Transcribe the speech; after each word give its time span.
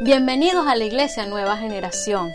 Bienvenidos 0.00 0.66
a 0.66 0.76
la 0.76 0.84
Iglesia 0.84 1.26
Nueva 1.26 1.56
Generación. 1.56 2.32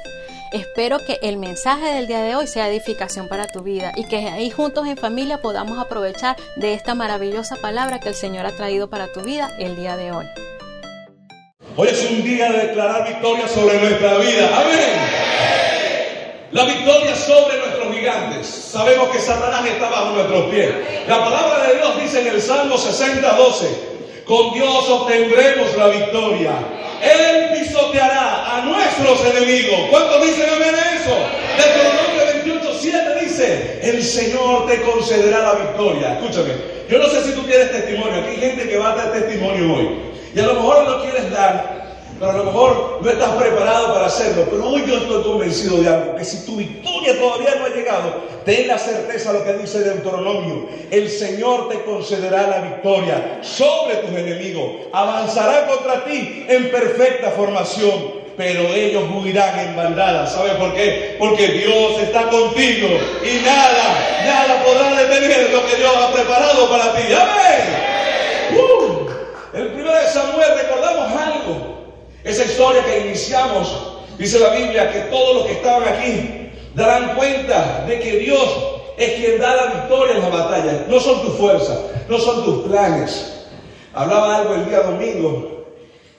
Espero 0.52 1.00
que 1.06 1.20
el 1.22 1.38
mensaje 1.38 1.88
del 1.94 2.08
día 2.08 2.22
de 2.22 2.36
hoy 2.36 2.48
sea 2.48 2.70
edificación 2.70 3.28
para 3.28 3.48
tu 3.48 3.62
vida 3.62 3.92
y 3.96 4.06
que 4.06 4.18
ahí 4.18 4.50
juntos 4.50 4.88
en 4.88 4.98
familia 4.98 5.41
podamos 5.41 5.77
aprovechar 5.77 6.38
de 6.55 6.73
esta 6.73 6.96
maravillosa 6.96 7.55
palabra 7.57 7.99
que 7.99 8.09
el 8.09 8.15
Señor 8.15 8.46
ha 8.46 8.51
traído 8.51 8.89
para 8.89 9.12
tu 9.12 9.21
vida 9.21 9.51
el 9.59 9.75
día 9.75 9.97
de 9.97 10.12
hoy. 10.12 10.25
Hoy 11.75 11.88
es 11.88 12.09
un 12.09 12.23
día 12.23 12.51
de 12.51 12.67
declarar 12.67 13.07
victoria 13.07 13.48
sobre 13.48 13.79
nuestra 13.79 14.18
vida. 14.18 14.50
Amén. 14.57 15.29
La 16.52 16.66
victoria 16.66 17.16
sobre 17.16 17.57
nuestros 17.57 17.95
gigantes. 17.95 18.47
Sabemos 18.47 19.09
que 19.09 19.20
Satanás 19.20 19.66
está 19.66 19.89
bajo 19.89 20.11
nuestros 20.16 20.45
pies. 20.52 20.70
La 21.07 21.23
palabra 21.23 21.68
de 21.68 21.75
Dios 21.75 22.02
dice 22.02 22.21
en 22.21 22.27
el 22.27 22.41
Salmo 22.41 22.77
60, 22.77 23.36
12. 23.36 23.98
Con 24.30 24.54
Dios 24.54 24.88
obtendremos 24.88 25.75
la 25.75 25.88
victoria. 25.88 26.52
Él 27.02 27.50
pisoteará 27.57 28.57
a 28.57 28.61
nuestros 28.61 29.25
enemigos. 29.25 29.88
¿Cuántos 29.89 30.21
dicen 30.24 30.47
amén 30.55 30.75
a 30.75 30.96
eso? 30.96 31.18
Deuteronomio 31.57 32.44
28, 32.44 32.78
7 32.80 32.97
dice, 33.22 33.80
el 33.81 34.03
Señor 34.03 34.67
te 34.67 34.83
concederá 34.83 35.39
la 35.39 35.53
victoria. 35.53 36.19
Escúchame, 36.19 36.52
yo 36.88 37.00
no 37.00 37.09
sé 37.09 37.23
si 37.23 37.31
tú 37.31 37.42
tienes 37.42 37.72
testimonio. 37.72 38.22
Aquí 38.22 38.30
hay 38.36 38.52
gente 38.52 38.69
que 38.69 38.78
va 38.78 38.92
a 38.92 38.95
dar 38.97 39.14
testimonio 39.14 39.73
hoy. 39.73 39.97
Y 40.36 40.39
a 40.39 40.45
lo 40.45 40.53
mejor 40.53 40.88
lo 40.88 41.02
quieres 41.02 41.31
dar 41.31 41.78
pero 42.19 42.31
a 42.31 42.38
lo 42.38 42.44
mejor 42.44 43.00
no 43.02 43.09
estás 43.09 43.30
preparado 43.30 43.94
para 43.94 44.08
hacerlo. 44.08 44.45
Pero 44.50 44.67
hoy 44.67 44.83
yo 44.86 44.97
estoy 44.97 45.23
convencido 45.23 45.77
de 45.77 45.88
algo, 45.88 46.16
que 46.17 46.25
si 46.25 46.45
tu 46.45 46.58
victoria 46.58 47.17
todavía 47.17 47.55
no 47.58 47.66
ha 47.66 47.69
llegado, 47.69 48.14
ten 48.44 48.67
la 48.67 48.77
certeza 48.77 49.31
de 49.31 49.39
lo 49.39 49.45
que 49.45 49.53
dice 49.53 49.80
Deuteronomio. 49.80 50.67
El 50.91 51.09
Señor 51.09 51.69
te 51.69 51.81
concederá 51.83 52.47
la 52.47 52.59
victoria 52.59 53.39
sobre 53.41 53.95
tus 53.97 54.09
enemigos. 54.09 54.88
Avanzará 54.91 55.66
contra 55.67 56.03
ti 56.03 56.45
en 56.47 56.69
perfecta 56.69 57.31
formación. 57.31 58.19
Pero 58.36 58.61
ellos 58.73 59.03
huirán 59.13 59.59
en 59.59 59.75
bandadas. 59.75 60.31
¿Sabe 60.33 60.52
por 60.52 60.73
qué? 60.73 61.17
Porque 61.19 61.47
Dios 61.47 62.01
está 62.01 62.29
contigo 62.29 62.88
y 63.22 63.45
nada, 63.45 64.23
nada 64.25 64.63
podrá 64.63 64.95
detener 64.95 65.49
lo 65.51 65.66
que 65.66 65.75
Dios 65.75 65.91
ha 65.97 66.13
preparado 66.13 66.69
para 66.69 66.94
ti. 66.95 67.13
Amén. 67.13 68.57
Uh, 68.57 69.57
el 69.57 69.67
primero 69.73 69.94
de 69.94 70.07
Samuel 70.07 70.51
recordamos 70.57 71.22
algo 71.22 71.78
esa 72.23 72.44
historia 72.44 72.84
que 72.84 73.08
iniciamos, 73.08 74.00
dice 74.17 74.39
la 74.39 74.50
Biblia, 74.50 74.92
que 74.92 75.00
todos 75.12 75.36
los 75.38 75.45
que 75.45 75.53
estaban 75.53 75.88
aquí 75.88 76.52
darán 76.75 77.16
cuenta 77.16 77.86
de 77.88 78.00
que 78.00 78.20
Dios 78.20 78.50
es 78.98 79.14
quien 79.14 79.39
da 79.39 79.56
la 79.56 79.66
victoria 79.73 80.16
en 80.16 80.22
la 80.22 80.30
batalla. 80.30 80.86
No 80.88 81.00
son 81.00 81.22
tus 81.22 81.36
fuerzas, 81.36 81.80
no 82.08 82.17
son 82.20 82.44
tus 82.44 82.67
planes. 82.67 83.45
Hablaba 83.94 84.38
algo 84.38 84.56
el 84.56 84.66
día 84.66 84.81
domingo, 84.81 85.66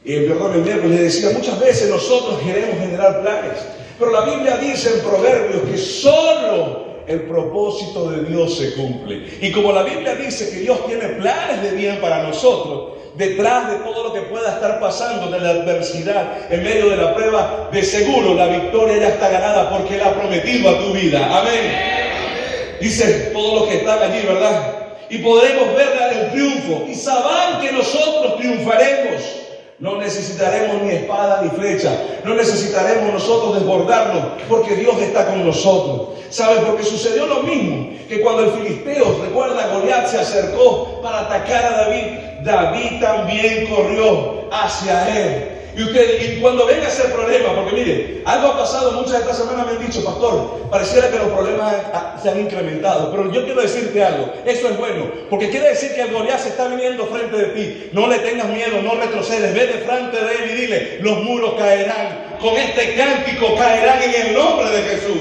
y 0.05 0.21
perdón, 0.21 0.55
el 0.55 0.63
miércoles, 0.63 0.99
le 0.99 1.05
decía, 1.05 1.31
muchas 1.31 1.61
veces 1.61 1.91
nosotros 1.91 2.41
queremos 2.41 2.79
generar 2.79 3.21
planes, 3.21 3.59
pero 3.99 4.11
la 4.13 4.23
Biblia 4.23 4.57
dice 4.57 4.95
en 4.95 5.01
Proverbios 5.01 5.63
que 5.71 5.77
solo 5.77 6.90
el 7.11 7.23
propósito 7.23 8.09
de 8.09 8.25
Dios 8.25 8.57
se 8.57 8.75
cumple. 8.75 9.27
Y 9.41 9.51
como 9.51 9.73
la 9.73 9.83
Biblia 9.83 10.15
dice 10.15 10.49
que 10.51 10.61
Dios 10.61 10.87
tiene 10.87 11.09
planes 11.09 11.61
de 11.61 11.73
bien 11.73 12.01
para 12.01 12.23
nosotros, 12.23 12.99
detrás 13.17 13.69
de 13.73 13.79
todo 13.79 14.05
lo 14.05 14.13
que 14.13 14.21
pueda 14.23 14.55
estar 14.55 14.79
pasando, 14.79 15.29
de 15.29 15.41
la 15.41 15.51
adversidad, 15.51 16.53
en 16.53 16.63
medio 16.63 16.89
de 16.89 16.97
la 16.97 17.13
prueba, 17.15 17.69
de 17.73 17.83
seguro 17.83 18.35
la 18.35 18.47
victoria 18.47 18.99
ya 18.99 19.09
está 19.09 19.29
ganada 19.29 19.71
porque 19.71 19.97
Él 19.97 20.03
ha 20.03 20.15
prometido 20.15 20.71
a 20.71 20.79
tu 20.79 20.93
vida. 20.93 21.41
Amén. 21.41 22.79
Dice 22.81 23.31
todos 23.33 23.61
los 23.61 23.69
que 23.69 23.79
están 23.79 23.99
allí, 24.01 24.25
¿verdad? 24.25 24.77
Y 25.11 25.19
podremos 25.19 25.75
ver 25.75 25.89
el 26.13 26.31
triunfo 26.31 26.87
y 26.89 26.95
sabrán 26.95 27.61
que 27.61 27.73
nosotros 27.73 28.39
triunfaremos. 28.39 29.21
No 29.81 29.97
necesitaremos 29.97 30.83
ni 30.83 30.91
espada 30.91 31.41
ni 31.43 31.49
flecha. 31.51 31.91
No 32.25 32.35
necesitaremos 32.35 33.15
nosotros 33.15 33.55
desbordarnos 33.55 34.25
porque 34.49 34.75
Dios 34.77 35.01
está 35.01 35.27
con 35.27 35.47
nosotros. 35.47 36.19
¿Sabe? 36.29 36.61
Porque 36.61 36.85
sucedió 36.85 37.27
lo 37.27 37.43
mismo 37.43 37.89
que 38.09 38.21
cuando 38.21 38.45
el 38.45 38.51
filisteo, 38.51 39.21
recuerda, 39.25 39.69
Goliat 39.73 40.07
se 40.07 40.19
acercó 40.19 41.01
para 41.03 41.21
atacar 41.21 41.65
a 41.65 41.71
David. 41.85 42.19
David 42.43 43.01
también 43.01 43.69
corrió 43.69 44.45
hacia 44.53 45.17
él. 45.17 45.60
Y 45.81 45.83
usted, 45.83 46.43
cuando 46.43 46.67
venga 46.67 46.89
ese 46.89 47.05
problema, 47.05 47.55
porque 47.55 47.73
mire, 47.73 48.21
algo 48.27 48.49
ha 48.49 48.59
pasado, 48.59 48.93
muchas 48.93 49.13
de 49.13 49.19
estas 49.21 49.39
semanas 49.39 49.65
me 49.65 49.73
han 49.73 49.87
dicho, 49.87 50.05
pastor, 50.05 50.69
pareciera 50.71 51.09
que 51.09 51.17
los 51.17 51.29
problemas 51.29 51.75
se 52.23 52.29
han 52.29 52.39
incrementado, 52.39 53.11
pero 53.11 53.33
yo 53.33 53.47
quiero 53.47 53.63
decirte 53.63 54.05
algo, 54.05 54.31
eso 54.45 54.69
es 54.69 54.77
bueno, 54.77 55.11
porque 55.31 55.49
quiere 55.49 55.71
decir 55.71 55.95
que 55.95 56.03
el 56.03 56.13
Goliat 56.13 56.39
se 56.39 56.51
está 56.51 56.69
viniendo 56.69 57.07
frente 57.07 57.35
de 57.35 57.45
ti, 57.45 57.89
no 57.93 58.09
le 58.09 58.19
tengas 58.19 58.49
miedo, 58.49 58.83
no 58.83 58.95
retrocedes, 58.97 59.55
ve 59.55 59.69
de 59.69 59.85
frente 59.87 60.19
de 60.23 60.33
él 60.35 60.51
y 60.51 60.61
dile, 60.61 60.99
los 61.01 61.17
muros 61.23 61.55
caerán, 61.55 62.37
con 62.43 62.59
este 62.59 62.95
cántico 62.97 63.57
caerán 63.57 64.03
en 64.03 64.27
el 64.27 64.35
nombre 64.35 64.69
de 64.69 64.83
Jesús. 64.83 65.19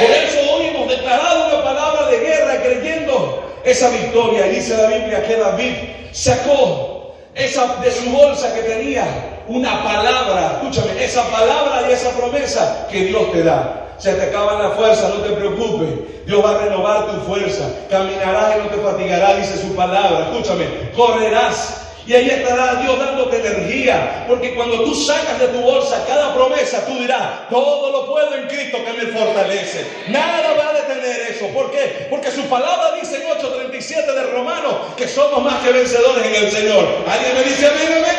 Por 0.00 0.10
eso 0.10 0.52
hoy 0.52 0.66
hemos 0.66 0.86
declarado 0.86 1.46
una 1.48 1.64
palabra 1.64 2.10
de 2.10 2.18
guerra 2.18 2.62
creyendo 2.62 3.42
esa 3.64 3.88
victoria, 3.88 4.48
y 4.48 4.56
dice 4.56 4.76
la 4.76 4.88
Biblia 4.88 5.26
que 5.26 5.36
David 5.36 5.72
sacó 6.12 7.14
esa 7.34 7.76
de 7.76 7.90
su 7.90 8.10
bolsa 8.10 8.54
que 8.54 8.60
tenía 8.60 9.31
una 9.48 9.82
palabra, 9.82 10.60
escúchame, 10.60 11.04
esa 11.04 11.22
palabra 11.30 11.84
y 11.88 11.92
esa 11.92 12.10
promesa 12.10 12.86
que 12.90 13.04
Dios 13.04 13.32
te 13.32 13.42
da. 13.42 13.78
Se 13.98 14.14
te 14.14 14.22
acaban 14.22 14.60
las 14.62 14.74
fuerzas, 14.74 15.14
no 15.14 15.20
te 15.22 15.30
preocupes. 15.30 15.88
Dios 16.26 16.44
va 16.44 16.50
a 16.50 16.58
renovar 16.58 17.06
tu 17.06 17.20
fuerza. 17.20 17.64
Caminarás 17.88 18.56
y 18.56 18.58
no 18.60 18.66
te 18.66 18.78
fatigarás, 18.78 19.36
dice 19.38 19.62
su 19.62 19.76
palabra. 19.76 20.30
Escúchame, 20.30 20.90
correrás 20.96 21.82
y 22.06 22.14
ahí 22.14 22.28
estará 22.28 22.76
Dios 22.76 22.98
dándote 22.98 23.36
energía. 23.36 24.24
Porque 24.26 24.54
cuando 24.54 24.82
tú 24.82 24.94
sacas 24.94 25.38
de 25.38 25.48
tu 25.48 25.60
bolsa 25.60 26.04
cada 26.06 26.34
promesa, 26.34 26.84
tú 26.84 26.98
dirás, 26.98 27.48
todo 27.48 27.92
lo 27.92 28.06
puedo 28.06 28.34
en 28.34 28.48
Cristo 28.48 28.78
que 28.84 28.92
me 28.92 29.12
fortalece. 29.12 29.86
Nada 30.08 30.54
va 30.58 30.70
a 30.70 30.72
detener 30.72 31.30
eso. 31.30 31.46
¿Por 31.48 31.70
qué? 31.70 32.08
Porque 32.10 32.30
su 32.30 32.42
palabra 32.44 32.92
dice 33.00 33.16
en 33.16 33.38
8.37 33.38 34.14
de 34.14 34.22
Romanos 34.32 34.74
que 34.96 35.06
somos 35.06 35.42
más 35.42 35.62
que 35.62 35.72
vencedores 35.72 36.26
en 36.26 36.44
el 36.44 36.50
Señor. 36.50 36.84
¿Alguien 37.08 37.34
me 37.34 37.42
dice 37.44 37.68
amén, 37.68 37.98
amén? 37.98 38.11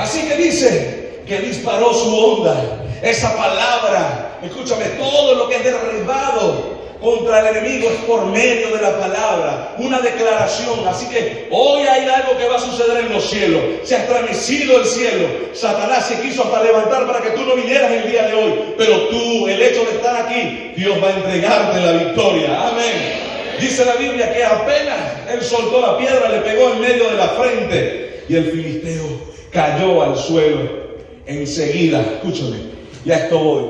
Así 0.00 0.22
que 0.26 0.36
dice 0.36 1.20
que 1.26 1.40
disparó 1.40 1.92
su 1.92 2.16
onda. 2.16 2.56
Esa 3.02 3.36
palabra, 3.36 4.38
escúchame, 4.42 4.86
todo 4.98 5.34
lo 5.34 5.48
que 5.48 5.56
es 5.56 5.64
derribado 5.64 6.80
contra 7.02 7.40
el 7.40 7.56
enemigo 7.56 7.90
es 7.90 8.04
por 8.04 8.24
medio 8.26 8.74
de 8.74 8.80
la 8.80 8.98
palabra, 8.98 9.74
una 9.76 10.00
declaración. 10.00 10.88
Así 10.88 11.06
que 11.10 11.48
hoy 11.50 11.82
hay 11.82 12.08
algo 12.08 12.36
que 12.38 12.48
va 12.48 12.56
a 12.56 12.60
suceder 12.60 13.04
en 13.04 13.12
los 13.12 13.28
cielos. 13.28 13.60
Se 13.84 13.96
ha 13.96 13.98
estremecido 14.04 14.80
el 14.80 14.86
cielo. 14.86 15.28
Satanás 15.52 16.06
se 16.06 16.18
quiso 16.22 16.44
hasta 16.44 16.64
levantar 16.64 17.06
para 17.06 17.20
que 17.20 17.30
tú 17.30 17.42
no 17.44 17.54
vinieras 17.54 17.92
el 17.92 18.10
día 18.10 18.22
de 18.26 18.34
hoy. 18.34 18.74
Pero 18.78 19.08
tú, 19.08 19.48
el 19.48 19.60
hecho 19.60 19.84
de 19.84 19.96
estar 19.96 20.16
aquí, 20.16 20.72
Dios 20.76 20.96
va 21.02 21.08
a 21.08 21.16
entregarte 21.16 21.78
la 21.78 21.92
victoria. 21.92 22.68
Amén. 22.68 23.20
Dice 23.60 23.84
la 23.84 23.96
Biblia 23.96 24.32
que 24.32 24.44
apenas 24.44 24.96
él 25.30 25.42
soltó 25.42 25.82
la 25.82 25.98
piedra, 25.98 26.30
le 26.30 26.38
pegó 26.38 26.72
en 26.72 26.80
medio 26.80 27.10
de 27.10 27.16
la 27.16 27.28
frente 27.28 28.24
y 28.30 28.36
el 28.36 28.50
filisteo 28.50 29.29
cayó 29.52 30.02
al 30.02 30.16
suelo. 30.16 30.80
Enseguida, 31.26 32.00
escúchame, 32.00 32.58
ya 33.04 33.16
esto 33.16 33.38
voy. 33.38 33.64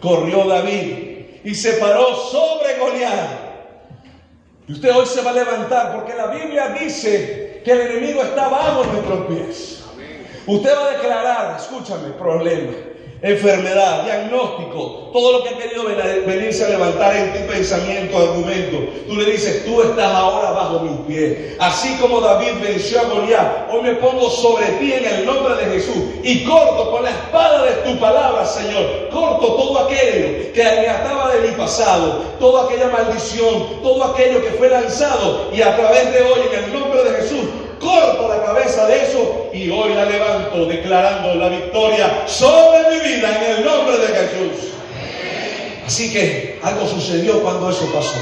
Corrió 0.00 0.44
David 0.44 1.08
y 1.44 1.54
se 1.54 1.74
paró 1.74 2.14
sobre 2.14 2.78
Goliat. 2.78 3.48
Y 4.68 4.72
usted 4.72 4.94
hoy 4.94 5.06
se 5.06 5.22
va 5.22 5.30
a 5.30 5.34
levantar 5.34 5.94
porque 5.96 6.14
la 6.14 6.26
Biblia 6.26 6.76
dice 6.78 7.62
que 7.64 7.72
el 7.72 7.80
enemigo 7.80 8.22
está 8.22 8.48
bajo 8.48 8.84
nuestros 8.84 9.26
pies. 9.26 9.84
Usted 10.46 10.74
va 10.74 10.88
a 10.88 10.92
declarar, 10.92 11.56
escúchame, 11.58 12.10
problema 12.10 12.72
enfermedad, 13.22 14.04
diagnóstico, 14.04 15.10
todo 15.12 15.32
lo 15.32 15.42
que 15.42 15.50
ha 15.50 15.58
querido 15.58 15.84
venirse 16.26 16.64
a 16.64 16.68
levantar 16.68 17.16
en 17.16 17.32
tu 17.32 17.52
pensamiento, 17.52 18.16
argumento. 18.16 18.78
Tú 19.08 19.16
le 19.16 19.24
dices, 19.32 19.64
tú 19.64 19.82
estás 19.82 20.14
ahora 20.14 20.50
bajo 20.52 20.80
mis 20.80 21.00
pies. 21.06 21.56
Así 21.58 21.96
como 22.00 22.20
David 22.20 22.60
venció 22.62 23.00
a 23.00 23.04
Goliat, 23.04 23.70
hoy 23.72 23.82
me 23.82 23.94
pongo 23.94 24.30
sobre 24.30 24.66
ti 24.78 24.92
en 24.92 25.04
el 25.04 25.26
nombre 25.26 25.56
de 25.56 25.64
Jesús 25.72 25.96
y 26.22 26.44
corto 26.44 26.90
con 26.90 27.02
la 27.02 27.10
espada 27.10 27.64
de 27.64 27.72
tu 27.90 27.98
palabra, 27.98 28.44
Señor. 28.44 29.08
Corto 29.10 29.54
todo 29.54 29.86
aquello 29.86 30.52
que 30.52 30.62
me 30.62 30.88
ataba 30.88 31.34
de 31.34 31.48
mi 31.48 31.54
pasado, 31.56 32.22
toda 32.38 32.64
aquella 32.64 32.88
maldición, 32.88 33.82
todo 33.82 34.04
aquello 34.04 34.42
que 34.42 34.50
fue 34.50 34.68
lanzado 34.68 35.48
y 35.52 35.60
a 35.62 35.76
través 35.76 36.12
de 36.12 36.22
hoy 36.22 36.40
en 36.52 36.64
el 36.64 36.72
nombre 36.72 37.02
de 37.02 37.10
Jesús 37.22 37.46
corto 37.78 38.28
la 38.28 38.44
cabeza 38.44 38.86
de 38.86 39.02
eso 39.04 39.50
y 39.52 39.70
hoy 39.70 39.94
la 39.94 40.04
levanto 40.04 40.66
declarando 40.66 41.34
la 41.34 41.48
victoria 41.48 42.24
sobre 42.26 42.90
mi 42.90 43.08
vida 43.08 43.36
en 43.36 43.56
el 43.56 43.64
nombre 43.64 43.98
de 43.98 44.06
Jesús. 44.06 44.72
Así 45.86 46.12
que 46.12 46.58
algo 46.62 46.86
sucedió 46.86 47.42
cuando 47.42 47.70
eso 47.70 47.90
pasó. 47.92 48.16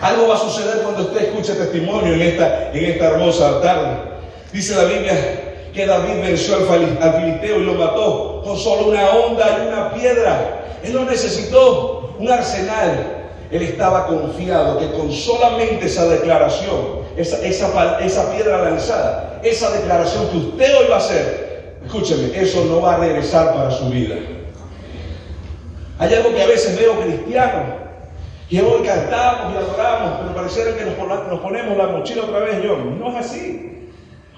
Algo 0.00 0.28
va 0.28 0.36
a 0.36 0.38
suceder 0.38 0.82
cuando 0.82 1.02
usted 1.02 1.22
escuche 1.22 1.54
testimonio 1.54 2.14
en 2.14 2.22
esta, 2.22 2.70
en 2.72 2.84
esta 2.84 3.06
hermosa 3.06 3.60
tarde. 3.60 3.96
Dice 4.52 4.76
la 4.76 4.84
Biblia 4.84 5.48
que 5.74 5.86
David 5.86 6.22
venció 6.22 6.56
al, 6.56 6.64
filisteo 7.20 7.58
y 7.58 7.64
lo 7.64 7.74
mató 7.74 8.42
con 8.44 8.56
solo 8.56 8.86
una 8.86 9.10
onda 9.10 9.58
y 9.58 9.68
una 9.68 9.92
piedra. 9.92 10.64
Él 10.84 10.94
no 10.94 11.04
necesitó 11.04 12.14
un 12.18 12.30
arsenal. 12.30 13.17
Él 13.50 13.62
estaba 13.62 14.06
confiado 14.06 14.78
que 14.78 14.90
con 14.92 15.10
solamente 15.10 15.86
esa 15.86 16.06
declaración 16.06 16.98
esa, 17.18 17.44
esa, 17.44 18.32
piedra 18.32 18.62
lanzada, 18.62 19.40
esa 19.42 19.72
declaración 19.72 20.28
que 20.28 20.36
usted 20.36 20.78
hoy 20.78 20.86
va 20.88 20.96
a 20.96 20.98
hacer, 20.98 21.78
escúcheme, 21.84 22.30
eso 22.38 22.64
no 22.66 22.80
va 22.80 22.94
a 22.94 22.98
regresar 22.98 23.54
para 23.54 23.70
su 23.72 23.88
vida. 23.90 24.14
Hay 25.98 26.14
algo 26.14 26.32
que 26.32 26.42
a 26.42 26.46
veces 26.46 26.78
veo 26.78 27.00
cristianos, 27.00 27.74
que 28.48 28.62
hoy 28.62 28.86
cantamos 28.86 29.52
y 29.52 29.56
adoramos, 29.56 30.20
pero 30.20 30.34
pareciera 30.34 30.76
que 30.76 30.84
nos 30.84 31.40
ponemos 31.40 31.76
la 31.76 31.88
mochila 31.88 32.22
otra 32.22 32.38
vez, 32.38 32.62
yo. 32.62 32.76
No 32.76 33.10
es 33.10 33.16
así. 33.16 33.90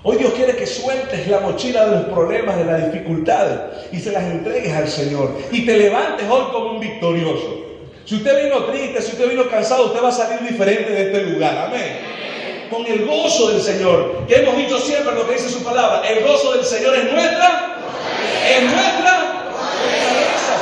Hoy 0.02 0.16
Dios 0.16 0.32
quiere 0.32 0.56
que 0.56 0.66
sueltes 0.66 1.28
la 1.28 1.40
mochila 1.40 1.84
de 1.84 1.96
los 1.96 2.04
problemas, 2.06 2.56
de 2.56 2.64
las 2.64 2.90
dificultades 2.90 3.58
y 3.92 3.98
se 3.98 4.10
las 4.10 4.22
entregues 4.24 4.72
al 4.72 4.88
Señor 4.88 5.36
y 5.52 5.66
te 5.66 5.76
levantes 5.76 6.26
hoy 6.30 6.44
como 6.50 6.72
un 6.72 6.80
victorioso. 6.80 7.69
Si 8.10 8.16
usted 8.16 8.42
vino 8.42 8.64
triste, 8.64 9.00
si 9.02 9.12
usted 9.12 9.28
vino 9.28 9.48
cansado, 9.48 9.86
usted 9.86 10.02
va 10.02 10.08
a 10.08 10.10
salir 10.10 10.40
diferente 10.40 10.90
de 10.90 11.02
este 11.02 11.22
lugar. 11.30 11.68
Amén. 11.68 11.96
Con 12.68 12.84
el 12.84 13.06
gozo 13.06 13.52
del 13.52 13.62
Señor, 13.62 14.26
que 14.26 14.34
hemos 14.34 14.56
dicho 14.56 14.80
siempre 14.80 15.14
lo 15.14 15.28
que 15.28 15.34
dice 15.34 15.48
su 15.48 15.62
palabra, 15.62 16.02
el 16.08 16.24
gozo 16.24 16.54
del 16.54 16.64
Señor 16.64 16.96
es 16.96 17.04
nuestra, 17.04 17.78
es 18.48 18.62
nuestra. 18.64 19.52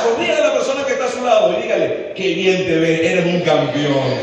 Sonríe 0.03 0.33
a 0.33 0.41
la 0.41 0.53
persona 0.53 0.85
que 0.85 0.93
está 0.93 1.05
a 1.05 1.11
su 1.11 1.25
lado 1.25 1.57
y 1.57 1.63
dígale, 1.63 2.13
qué 2.15 2.35
bien 2.35 2.65
te 2.67 2.77
ve, 2.77 3.13
eres 3.13 3.25
un 3.25 3.41
campeón. 3.41 4.13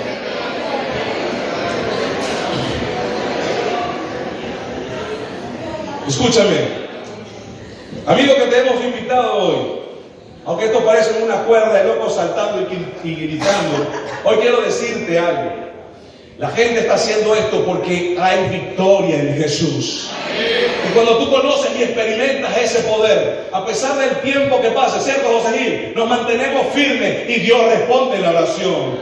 Escúchame, 6.06 6.58
amigo 8.06 8.36
que 8.36 8.46
te 8.46 8.58
hemos 8.60 8.84
invitado 8.84 9.34
hoy, 9.34 9.85
aunque 10.46 10.66
esto 10.66 10.84
parece 10.84 11.22
una 11.22 11.42
cuerda 11.42 11.72
de 11.74 11.84
locos 11.84 12.14
saltando 12.14 12.68
y, 13.02 13.14
gritando, 13.14 13.86
hoy 14.24 14.36
quiero 14.36 14.60
decirte 14.60 15.18
algo. 15.18 15.66
La 16.38 16.50
gente 16.50 16.80
está 16.80 16.94
haciendo 16.94 17.34
esto 17.34 17.64
porque 17.64 18.16
hay 18.20 18.48
victoria 18.50 19.16
en 19.16 19.36
Jesús. 19.38 20.10
Y 20.88 20.92
cuando 20.92 21.18
tú 21.18 21.30
conoces 21.30 21.72
y 21.76 21.82
experimentas 21.82 22.56
ese 22.58 22.80
poder, 22.80 23.48
a 23.50 23.64
pesar 23.64 23.96
del 23.96 24.20
tiempo 24.20 24.60
que 24.60 24.68
pase, 24.70 25.00
¿cierto, 25.00 25.28
José 25.28 25.58
Gil? 25.58 25.92
Nos 25.96 26.08
mantenemos 26.08 26.66
firmes 26.74 27.28
y 27.28 27.40
Dios 27.40 27.58
responde 27.72 28.18
la 28.18 28.30
oración. 28.30 28.98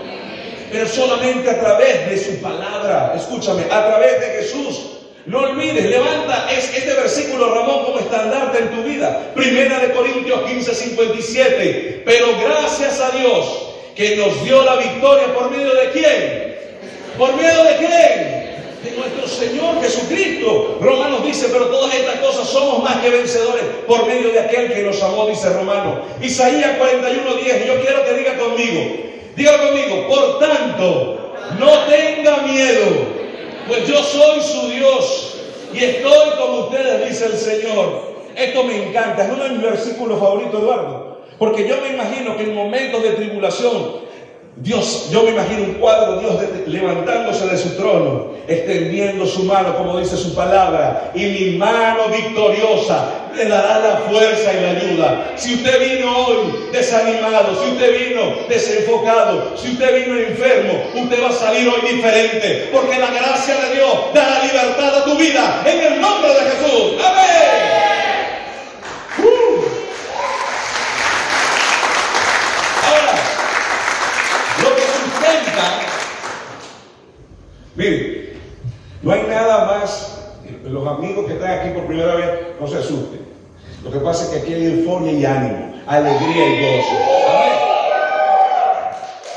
Pero 0.71 0.89
solamente 0.89 1.51
a 1.51 1.61
través 1.61 2.09
de 2.09 2.19
su 2.19 2.41
palabra, 2.41 3.13
escúchame, 3.17 3.65
a 3.65 3.87
través 3.87 4.21
de 4.21 4.27
Jesús 4.39 4.94
no 5.27 5.41
olvides, 5.41 5.87
levanta 5.87 6.49
este 6.53 6.93
versículo, 6.93 7.55
Ramón, 7.55 7.85
como 7.87 7.99
estandarte 7.99 8.59
en 8.59 8.71
tu 8.71 8.83
vida. 8.83 9.33
Primera 9.35 9.79
de 9.79 9.93
Corintios 9.93 10.43
15, 10.43 10.75
57. 10.75 12.03
Pero 12.05 12.27
gracias 12.43 13.01
a 13.01 13.11
Dios 13.17 13.71
que 13.97 14.17
nos 14.17 14.45
dio 14.45 14.63
la 14.65 14.77
victoria 14.77 15.33
por 15.33 15.51
medio 15.51 15.75
de 15.75 15.91
quién? 15.93 16.57
¿Por 17.17 17.35
medio 17.37 17.65
de 17.65 17.77
quién? 17.77 18.45
De 18.85 18.91
nuestro 18.99 19.27
Señor 19.27 19.81
Jesucristo. 19.81 20.79
Romanos 20.83 21.25
dice, 21.25 21.49
pero 21.51 21.69
todas 21.69 21.95
estas 21.95 22.17
cosas 22.17 22.47
somos 22.47 22.83
más 22.83 22.97
que 22.97 23.09
vencedores 23.09 23.65
por 23.87 24.07
medio 24.07 24.31
de 24.31 24.41
aquel 24.41 24.75
que 24.75 24.83
nos 24.83 25.03
amó, 25.03 25.27
dice 25.27 25.49
Romano. 25.49 26.03
Isaías 26.21 26.77
41, 26.77 27.35
10. 27.35 27.67
Yo 27.67 27.81
quiero 27.81 28.05
que 28.05 28.13
diga 28.13 28.37
conmigo, 28.37 28.97
diga 29.35 29.57
conmigo, 29.59 30.07
por 30.07 30.39
tanto, 30.39 31.35
no 31.59 31.79
tenga 31.87 32.43
miedo 32.43 33.14
pues 33.67 33.87
yo 33.87 34.03
soy 34.03 34.41
su 34.43 34.69
Dios 34.69 35.37
y 35.73 35.79
estoy 35.79 36.31
con 36.39 36.59
ustedes, 36.61 37.09
dice 37.09 37.27
el 37.27 37.37
Señor. 37.37 38.15
Esto 38.37 38.65
me 38.65 38.89
encanta, 38.89 39.25
es 39.25 39.33
uno 39.33 39.45
de 39.45 39.51
mis 39.51 39.63
versículos 39.63 40.19
favoritos, 40.19 40.61
Eduardo. 40.61 41.19
Porque 41.39 41.67
yo 41.67 41.77
me 41.81 41.91
imagino 41.91 42.37
que 42.37 42.45
en 42.45 42.55
momentos 42.55 43.03
de 43.03 43.11
tribulación, 43.11 44.04
Dios, 44.57 45.09
yo 45.11 45.25
me 45.25 45.31
imagino 45.31 45.65
un 45.65 45.75
cuadro, 45.75 46.21
Dios 46.21 46.35
levantándose 46.67 47.47
de 47.47 47.59
su 47.59 47.71
trono, 47.77 48.35
extendiendo 48.47 49.27
su 49.27 49.45
mano, 49.45 49.77
como 49.77 49.99
dice 49.99 50.17
su 50.17 50.35
palabra, 50.35 51.11
y 51.15 51.25
mi 51.25 51.57
mano 51.57 52.09
victoriosa 52.09 53.25
le 53.37 53.47
dará 53.47 53.81
la 53.81 53.97
fuerza 54.09 54.53
y 54.53 54.61
la 54.61 54.71
ayuda. 54.71 55.33
Si 55.37 55.55
usted 55.55 55.97
vino 55.97 56.27
hoy 56.27 56.69
desanimado, 56.73 57.63
si 57.63 57.71
usted 57.71 58.09
vino 58.09 58.21
desenfocado, 58.49 59.57
si 59.57 59.73
usted 59.73 60.05
vino 60.05 60.19
enfermo, 60.19 60.85
usted 60.95 61.23
va 61.23 61.29
a 61.31 61.33
salir 61.33 61.69
hoy 61.69 61.97
diferente, 61.97 62.69
porque 62.73 62.99
la 62.99 63.11
gracia 63.11 63.57
de 63.57 63.75
Dios 63.75 63.93
dará 64.15 64.43
libertad 64.45 64.95
a 64.95 65.05
tu 65.05 65.17
vida 65.17 65.63
en 65.67 65.93
el 65.93 66.01
nombre 66.01 66.31
de 66.33 66.41
Jesús. 66.41 66.93
Amén. 67.05 67.35
Uh. 69.19 69.65
Ahora, 72.87 73.15
lo 74.63 74.77
que 74.77 74.83
sustenta, 75.35 75.81
mire, 77.75 78.37
no 79.03 79.13
hay 79.13 79.23
nada 79.23 79.65
más 79.67 80.19
los 80.65 80.87
amigos 80.87 81.27
que 81.27 81.35
están 81.35 81.59
aquí 81.59 81.71
por 81.71 81.87
primera 81.87 82.15
vez, 82.15 82.31
no 82.61 82.67
se 82.67 82.79
asusten. 82.79 83.25
Lo 83.83 83.91
que 83.91 83.99
pasa 83.99 84.25
es 84.25 84.31
que 84.31 84.39
aquí 84.39 84.55
hay 84.55 84.67
euforia 84.67 85.13
y 85.13 85.25
ánimo, 85.25 85.75
alegría 85.87 86.47
y 86.47 86.79
gozo. 86.79 86.97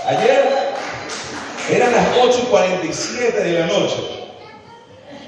Ayer 0.07 0.73
eran 1.69 1.91
las 1.91 2.07
8 2.21 2.39
y 2.43 2.45
47 2.45 3.43
de 3.43 3.59
la 3.59 3.67
noche. 3.67 3.97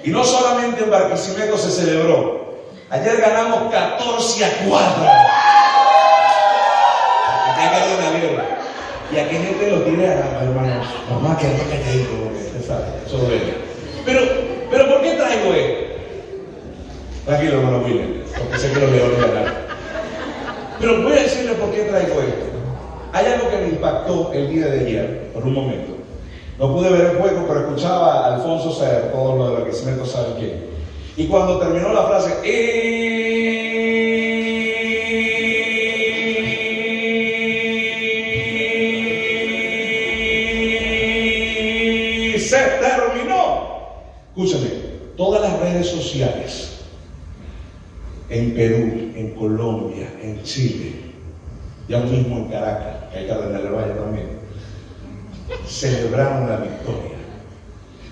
Y 0.03 0.11
no 0.11 0.23
solamente 0.23 0.83
en 0.83 0.89
Barquisimeto 0.89 1.57
se 1.57 1.69
celebró. 1.69 2.55
Ayer 2.89 3.17
ganamos 3.17 3.69
14 3.71 4.45
a 4.45 4.49
4. 4.65 4.79
Aquí 7.51 7.75
hay 7.75 7.93
una 7.97 8.19
guerra. 8.19 8.58
Y 9.11 9.17
aquí 9.17 9.35
gente 9.35 9.71
lo 9.71 9.81
tiene 9.81 10.07
a 10.07 10.43
hermanos. 10.43 10.87
Mamá, 11.09 11.37
que 11.37 11.47
no 11.47 11.53
te 11.53 11.97
digo, 11.97 12.29
sobre 13.07 13.39
Pero, 14.05 14.21
pero 14.69 14.87
¿por 14.87 15.01
qué 15.01 15.11
traigo 15.13 15.53
esto? 15.53 15.89
Tranquilo, 17.25 17.57
hermano 17.57 17.83
William, 17.85 18.07
porque 18.37 18.59
sé 18.59 18.71
que 18.71 18.79
los 18.79 18.91
leones 18.91 19.19
ganaron. 19.19 19.53
Pero 20.79 21.01
voy 21.01 21.13
a 21.13 21.23
decirle 21.23 21.53
por 21.53 21.71
qué 21.71 21.81
traigo 21.83 22.21
esto. 22.21 22.45
Hay 23.11 23.25
algo 23.25 23.49
que 23.49 23.57
me 23.57 23.67
impactó 23.69 24.31
el 24.33 24.49
día 24.49 24.67
de 24.67 24.79
ayer, 24.81 25.31
por 25.33 25.43
un 25.43 25.53
momento. 25.53 25.93
No 26.59 26.75
pude 26.75 26.91
ver 26.91 27.11
el 27.11 27.17
juego, 27.17 27.45
pero 27.47 27.61
escuchaba 27.61 28.25
a 28.25 28.35
Alfonso 28.35 28.71
Ser, 28.71 29.11
todo 29.11 29.35
lo 29.35 29.49
de 29.49 29.59
lo 29.59 29.65
que 29.65 29.73
se 29.73 29.89
me 29.89 30.05
sabe 30.05 30.27
quién. 30.37 30.69
Y 31.17 31.27
cuando 31.27 31.57
terminó 31.57 31.91
la 31.93 32.03
frase, 32.03 32.47
y 32.47 33.28
en 48.29 48.53
Perú, 48.53 49.11
en 49.15 49.31
Colombia, 49.35 50.07
en 50.21 50.41
Chile, 50.43 50.93
ya 51.87 51.99
mismo 51.99 52.37
en 52.37 52.45
Caracas, 52.45 53.11
que 53.11 53.19
hay 53.19 53.27
Cardenal 53.27 53.63
del 53.63 53.73
Valle 53.73 53.93
también, 53.93 54.27
celebraron 55.67 56.49
la 56.49 56.57
victoria. 56.57 57.17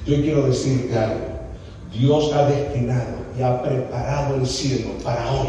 Yo 0.06 0.22
quiero 0.22 0.48
decirte 0.48 0.98
algo. 0.98 1.38
Dios 1.94 2.32
ha 2.34 2.46
destinado 2.48 3.18
y 3.38 3.44
ha 3.44 3.62
preparado 3.62 4.36
el 4.36 4.48
cielo 4.48 4.92
para 5.04 5.32
hoy. 5.32 5.48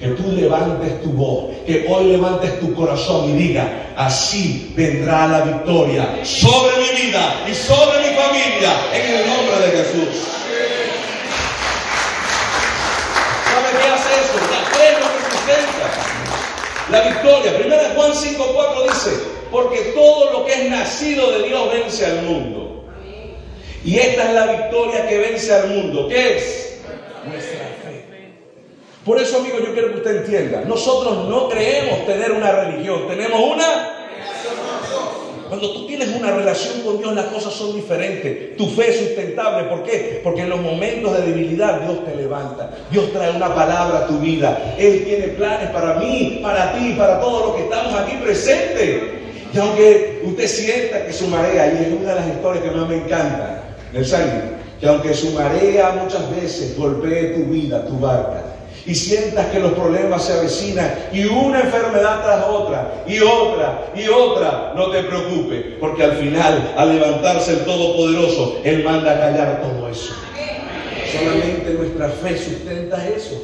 Que 0.00 0.08
tú 0.08 0.30
levantes 0.30 1.02
tu 1.02 1.10
voz, 1.10 1.50
que 1.66 1.86
hoy 1.88 2.12
levantes 2.12 2.60
tu 2.60 2.72
corazón 2.74 3.30
y 3.30 3.32
diga, 3.32 3.92
así 3.96 4.72
vendrá 4.76 5.26
la 5.26 5.40
victoria 5.40 6.20
sobre 6.22 6.70
mi 6.76 7.02
vida 7.02 7.44
y 7.50 7.54
sobre 7.54 7.98
mi 7.98 8.16
familia 8.16 8.76
en 8.94 9.14
el 9.14 9.26
nombre 9.26 9.66
de 9.66 9.76
Jesús. 9.76 10.37
La 16.90 17.02
victoria. 17.02 17.56
Primera 17.58 17.90
Juan 17.94 18.12
5.4 18.12 18.82
dice, 18.84 19.10
porque 19.50 19.78
todo 19.94 20.32
lo 20.32 20.46
que 20.46 20.52
es 20.54 20.70
nacido 20.70 21.30
de 21.32 21.48
Dios 21.48 21.72
vence 21.72 22.06
al 22.06 22.22
mundo. 22.22 22.84
Y 23.84 23.98
esta 23.98 24.28
es 24.28 24.34
la 24.34 24.46
victoria 24.46 25.06
que 25.06 25.18
vence 25.18 25.52
al 25.52 25.68
mundo. 25.68 26.08
¿Qué 26.08 26.36
es? 26.36 26.80
Nuestra 27.26 27.66
fe. 27.82 28.04
Por 29.04 29.20
eso, 29.20 29.38
amigo, 29.38 29.58
yo 29.58 29.72
quiero 29.72 29.88
que 29.92 29.98
usted 29.98 30.16
entienda. 30.16 30.62
Nosotros 30.62 31.28
no 31.28 31.48
creemos 31.48 32.06
tener 32.06 32.32
una 32.32 32.52
religión, 32.52 33.06
tenemos 33.08 33.40
una 33.40 33.97
cuando 35.48 35.72
tú 35.72 35.86
tienes 35.86 36.08
una 36.14 36.30
relación 36.30 36.80
con 36.82 36.98
Dios, 36.98 37.14
las 37.14 37.26
cosas 37.26 37.52
son 37.52 37.74
diferentes. 37.74 38.56
Tu 38.56 38.66
fe 38.68 38.90
es 38.90 38.98
sustentable. 38.98 39.68
¿Por 39.68 39.82
qué? 39.82 40.20
Porque 40.22 40.42
en 40.42 40.50
los 40.50 40.60
momentos 40.60 41.16
de 41.16 41.26
debilidad 41.26 41.80
Dios 41.80 42.04
te 42.04 42.14
levanta. 42.14 42.70
Dios 42.90 43.12
trae 43.12 43.34
una 43.34 43.54
palabra 43.54 44.00
a 44.00 44.06
tu 44.06 44.18
vida. 44.18 44.74
Él 44.78 45.04
tiene 45.04 45.28
planes 45.28 45.70
para 45.70 45.94
mí, 45.94 46.40
para 46.42 46.72
ti, 46.74 46.94
para 46.98 47.20
todos 47.20 47.46
los 47.46 47.56
que 47.56 47.62
estamos 47.62 47.94
aquí 47.94 48.16
presentes. 48.22 49.02
Y 49.52 49.58
aunque 49.58 50.22
usted 50.24 50.46
sienta 50.46 51.06
que 51.06 51.12
su 51.12 51.26
marea, 51.28 51.72
y 51.72 51.86
es 51.86 52.00
una 52.00 52.10
de 52.10 52.20
las 52.20 52.28
historias 52.28 52.64
que 52.64 52.70
más 52.70 52.88
me 52.88 52.96
encanta 52.96 53.62
del 53.92 54.04
Salmo, 54.04 54.42
que 54.78 54.86
aunque 54.86 55.14
su 55.14 55.30
marea 55.30 55.98
muchas 56.02 56.30
veces 56.36 56.76
golpee 56.76 57.34
tu 57.34 57.44
vida, 57.44 57.84
tu 57.86 57.98
barca, 57.98 58.44
y 58.88 58.94
sientas 58.94 59.48
que 59.48 59.60
los 59.60 59.72
problemas 59.72 60.24
se 60.24 60.32
avecinan 60.32 60.94
y 61.12 61.26
una 61.26 61.60
enfermedad 61.60 62.22
tras 62.24 62.46
otra 62.46 63.04
y 63.06 63.20
otra 63.20 63.92
y 63.94 64.08
otra, 64.08 64.72
no 64.74 64.90
te 64.90 65.02
preocupes, 65.02 65.62
porque 65.78 66.04
al 66.04 66.12
final, 66.12 66.72
al 66.74 66.94
levantarse 66.94 67.52
el 67.52 67.58
Todopoderoso, 67.66 68.60
Él 68.64 68.82
manda 68.82 69.12
a 69.12 69.20
callar 69.20 69.60
todo 69.60 69.90
eso. 69.90 70.14
Solamente 71.12 71.70
nuestra 71.74 72.08
fe 72.08 72.38
sustenta 72.38 73.06
eso. 73.08 73.38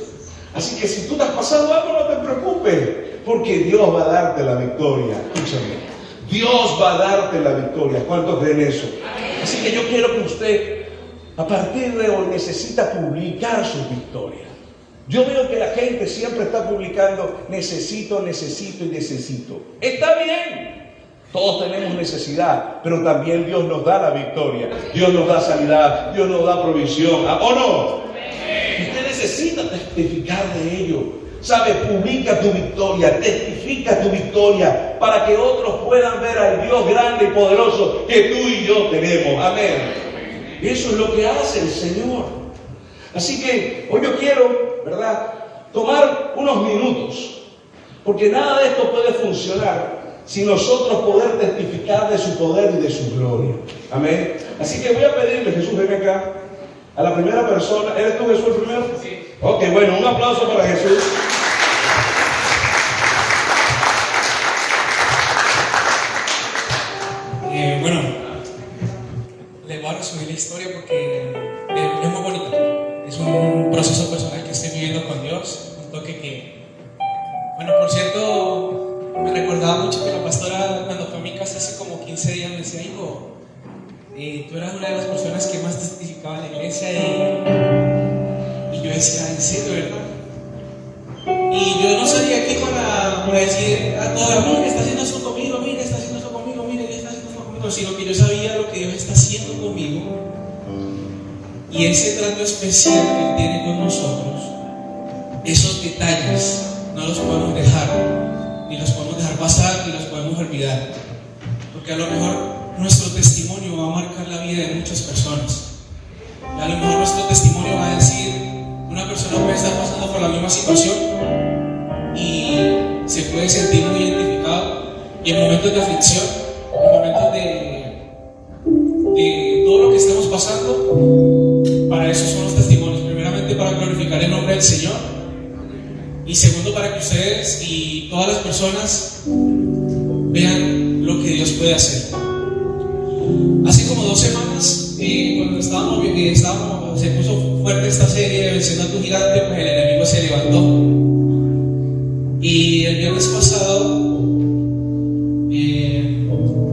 Así 0.55 0.81
que 0.81 0.89
si 0.89 1.09
tú 1.09 1.13
estás 1.13 1.31
pasando 1.31 1.75
algo, 1.75 1.93
no 1.93 2.07
te 2.07 2.17
preocupes, 2.25 2.89
porque 3.27 3.59
Dios 3.59 3.95
va 3.95 4.03
a 4.05 4.13
darte 4.13 4.45
la 4.45 4.55
victoria. 4.55 5.17
Escúchame. 5.35 5.75
Dios 6.31 6.79
va 6.81 6.95
a 6.95 6.99
darte 6.99 7.41
la 7.41 7.53
victoria. 7.53 8.03
¿Cuántos 8.07 8.39
creen 8.39 8.63
eso? 8.63 8.87
Así 9.43 9.63
que 9.63 9.73
yo 9.73 9.83
quiero 9.89 10.15
que 10.15 10.21
usted, 10.21 10.87
a 11.37 11.47
partir 11.47 11.93
de 11.99 12.09
hoy, 12.09 12.29
necesita 12.31 12.93
publicar 12.93 13.63
sus 13.67 13.91
victorias. 13.91 14.54
Yo 15.09 15.27
veo 15.27 15.49
que 15.49 15.57
la 15.57 15.69
gente 15.69 16.07
siempre 16.07 16.45
está 16.45 16.69
publicando 16.69 17.45
necesito, 17.49 18.21
necesito 18.21 18.85
y 18.85 18.89
necesito. 18.89 19.61
Está 19.81 20.15
bien. 20.23 20.93
Todos 21.33 21.65
tenemos 21.65 21.95
necesidad, 21.97 22.81
pero 22.83 23.03
también 23.03 23.45
Dios 23.47 23.65
nos 23.65 23.85
da 23.85 24.01
la 24.01 24.11
victoria. 24.11 24.69
Dios 24.95 25.13
nos 25.13 25.27
da 25.27 25.41
sanidad, 25.41 26.13
Dios 26.13 26.29
nos 26.29 26.47
da 26.47 26.63
provisión. 26.63 27.27
¿O 27.27 27.55
no? 27.55 28.05
Usted 28.81 29.07
necesita 29.07 29.69
testificar 29.69 30.43
de 30.55 30.77
ello. 30.77 31.25
¿Sabe? 31.41 31.75
Publica 31.75 32.41
tu 32.41 32.51
victoria, 32.53 33.21
testifica 33.21 34.01
tu 34.01 34.09
victoria 34.09 34.99
para 34.99 35.27
que 35.27 35.37
otros 35.37 35.85
puedan 35.85 36.23
ver 36.23 36.39
al 36.39 36.63
Dios 36.63 36.89
grande 36.89 37.27
y 37.27 37.35
poderoso 37.35 38.07
que 38.07 38.31
tú 38.31 38.49
y 38.49 38.65
yo 38.65 38.89
tenemos. 38.89 39.45
Amén. 39.45 39.93
Eso 40.63 40.91
es 40.91 40.97
lo 40.97 41.15
que 41.15 41.29
hace 41.29 41.61
el 41.61 41.69
Señor. 41.69 42.25
Así 43.15 43.43
que 43.43 43.89
hoy 43.91 44.01
yo 44.03 44.17
quiero, 44.19 44.74
¿verdad? 44.85 45.33
Tomar 45.73 46.35
unos 46.37 46.63
minutos, 46.67 47.43
porque 48.05 48.31
nada 48.31 48.61
de 48.61 48.69
esto 48.69 48.91
puede 48.91 49.13
funcionar 49.15 50.05
sin 50.27 50.47
nosotros 50.47 51.01
poder 51.01 51.39
testificar 51.39 52.11
de 52.11 52.19
su 52.19 52.39
poder 52.39 52.73
y 52.79 52.83
de 52.83 52.91
su 52.91 53.17
gloria. 53.17 53.55
Amén. 53.91 54.37
Así 54.61 54.83
que 54.83 54.93
voy 54.93 55.05
a 55.05 55.15
pedirle, 55.15 55.53
Jesús, 55.53 55.77
ven 55.77 55.93
acá. 55.93 56.33
A 56.97 57.03
la 57.03 57.15
primera 57.15 57.47
persona, 57.49 57.93
¿eres 57.99 58.17
tú 58.19 58.27
Jesús 58.29 58.47
el 58.47 58.55
primero? 58.55 58.85
Sí. 59.03 59.29
Ok, 59.43 59.65
bueno, 59.73 59.99
un 59.99 60.05
aplauso 60.05 60.49
para 60.49 60.65
Jesús. 60.65 61.03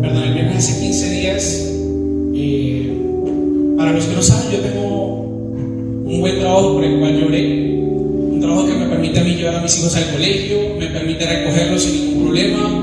Perdón, 0.01 0.23
el 0.23 0.33
viernes 0.33 0.57
hace 0.57 0.81
15 0.81 1.09
días, 1.11 1.67
para 3.77 3.93
los 3.93 4.05
que 4.05 4.15
no 4.15 4.21
saben, 4.21 4.51
yo 4.51 4.59
tengo 4.59 5.21
un 6.05 6.19
buen 6.19 6.39
trabajo 6.39 6.73
por 6.73 6.83
el 6.83 6.99
cual 6.99 7.19
lloré. 7.19 7.71
Un 8.31 8.39
trabajo 8.39 8.67
que 8.67 8.73
me 8.73 8.85
permite 8.85 9.19
a 9.19 9.23
mí 9.23 9.35
llevar 9.35 9.55
a 9.55 9.61
mis 9.61 9.79
hijos 9.79 9.95
al 9.95 10.11
colegio, 10.11 10.57
me 10.77 10.87
permite 10.87 11.25
recogerlos 11.25 11.81
sin 11.81 12.05
ningún 12.05 12.23
problema. 12.25 12.80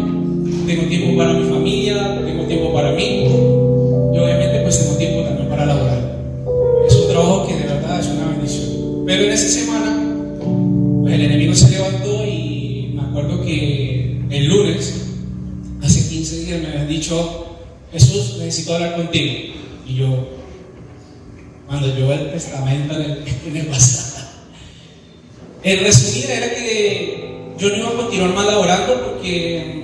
En 23.48 23.56
el, 23.56 23.68
el 25.62 25.80
resumido 25.80 26.28
era 26.30 26.54
que 26.54 27.54
yo 27.58 27.68
no 27.70 27.76
iba 27.76 27.88
a 27.88 27.96
continuar 27.96 28.34
más 28.34 28.46
laborando 28.46 29.04
porque 29.04 29.78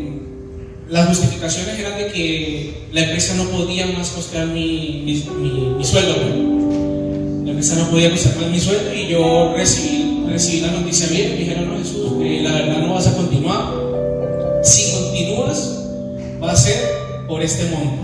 las 0.88 1.08
justificaciones 1.08 1.78
eran 1.78 1.98
de 1.98 2.06
que 2.08 2.88
la 2.92 3.00
empresa 3.00 3.34
no 3.34 3.44
podía 3.50 3.86
más 3.86 4.10
costear 4.10 4.46
mi, 4.46 5.02
mi, 5.04 5.84
sueldo. 5.84 6.14
La 7.44 7.50
empresa 7.50 7.74
no 7.76 7.90
podía 7.90 8.10
costear 8.10 8.36
más 8.36 8.50
mi 8.50 8.60
sueldo 8.60 8.94
y 8.94 9.08
yo 9.08 9.54
recibí, 9.56 10.24
recibí 10.28 10.60
la 10.60 10.72
noticia 10.72 11.08
bien. 11.08 11.30
Me 11.30 11.38
dijeron, 11.38 11.68
no 11.68 11.78
Jesús, 11.78 12.12
la 12.42 12.52
verdad 12.52 12.78
no 12.78 12.94
vas 12.94 13.06
a 13.08 13.16
continuar. 13.16 13.74
Si 14.62 14.92
continúas, 14.92 15.80
va 16.42 16.52
a 16.52 16.56
ser 16.56 16.78
por 17.26 17.42
este 17.42 17.64
monto. 17.70 18.02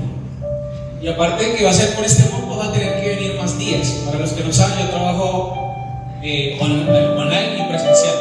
Y 1.03 1.09
aparte 1.09 1.45
de 1.45 1.55
que 1.55 1.65
va 1.65 1.71
a 1.71 1.75
ser 1.75 1.95
por 1.95 2.05
este 2.05 2.25
monto, 2.31 2.57
vas 2.57 2.69
a 2.69 2.73
tener 2.73 3.00
días. 3.71 3.89
Para 4.05 4.19
los 4.19 4.33
que 4.33 4.45
no 4.45 4.53
saben, 4.53 4.87
yo 4.87 4.91
trabajo 4.91 5.75
eh, 6.23 6.59
online 6.61 7.59
y 7.59 7.69
presencial. 7.69 8.15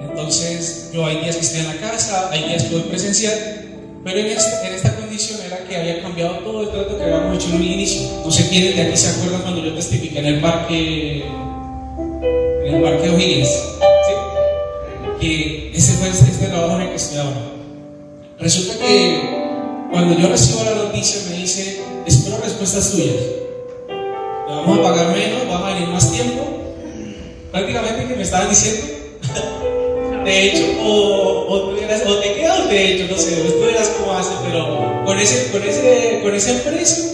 Entonces, 0.00 0.90
yo 0.92 1.06
hay 1.06 1.20
días 1.20 1.36
que 1.36 1.42
estoy 1.42 1.60
en 1.60 1.66
la 1.66 1.76
casa, 1.76 2.30
hay 2.30 2.44
días 2.44 2.64
que 2.64 2.74
voy 2.74 2.82
presencial, 2.82 3.34
pero 4.04 4.18
en, 4.18 4.26
este, 4.26 4.66
en 4.66 4.74
esta 4.74 4.94
condición 4.96 5.40
era 5.44 5.58
que 5.68 5.76
había 5.76 6.02
cambiado 6.02 6.38
todo 6.38 6.62
el 6.62 6.70
trato 6.70 6.96
que 6.96 7.04
habíamos 7.04 7.36
hecho 7.36 7.48
en 7.50 7.56
un 7.56 7.62
inicio. 7.62 8.08
No 8.24 8.30
sé 8.30 8.48
quiénes 8.48 8.76
de 8.76 8.82
aquí 8.82 8.96
se 8.96 9.10
acuerdan 9.10 9.42
cuando 9.42 9.64
yo 9.64 9.74
testifiqué 9.74 10.18
en 10.20 10.26
el 10.26 10.40
parque, 10.40 11.24
en 12.66 12.74
el 12.74 12.82
parque 12.82 13.10
O'Higgins, 13.10 13.48
¿sí? 13.48 15.20
que 15.20 15.72
ese 15.74 15.92
fue 15.94 16.08
este, 16.08 16.30
este, 16.30 16.46
trabajo 16.46 16.76
en 16.76 16.82
el 16.82 16.88
que 16.90 16.96
estoy 16.96 17.18
ahora. 17.18 17.40
Resulta 18.38 18.78
que 18.78 19.88
cuando 19.90 20.16
yo 20.18 20.28
recibo 20.28 20.62
la 20.64 20.74
noticia 20.74 21.20
me 21.30 21.38
dice, 21.38 21.80
espero 22.06 22.38
respuestas 22.38 22.92
tuyas. 22.92 23.16
Vamos 24.48 24.78
a 24.78 24.82
pagar 24.82 25.14
menos, 25.14 25.46
vamos 25.46 25.70
a 25.70 25.74
venir 25.74 25.88
más 25.88 26.10
tiempo. 26.10 26.42
Prácticamente 27.52 28.08
que 28.08 28.16
me 28.16 28.22
estaban 28.22 28.48
diciendo 28.48 28.86
de 30.24 30.46
hecho, 30.46 30.64
o, 30.82 31.46
o, 31.48 31.60
tú 31.70 31.76
o 32.06 32.14
te 32.16 32.34
quedas 32.34 32.68
de 32.68 32.94
hecho, 32.94 33.12
no 33.12 33.18
sé, 33.18 33.36
tú 33.36 33.60
verás 33.60 33.88
cómo 33.98 34.12
haces, 34.12 34.34
pero 34.44 35.04
con 35.04 35.18
ese, 35.18 35.50
con, 35.50 35.62
ese, 35.62 36.20
con 36.22 36.34
ese 36.34 36.54
precio, 36.54 37.04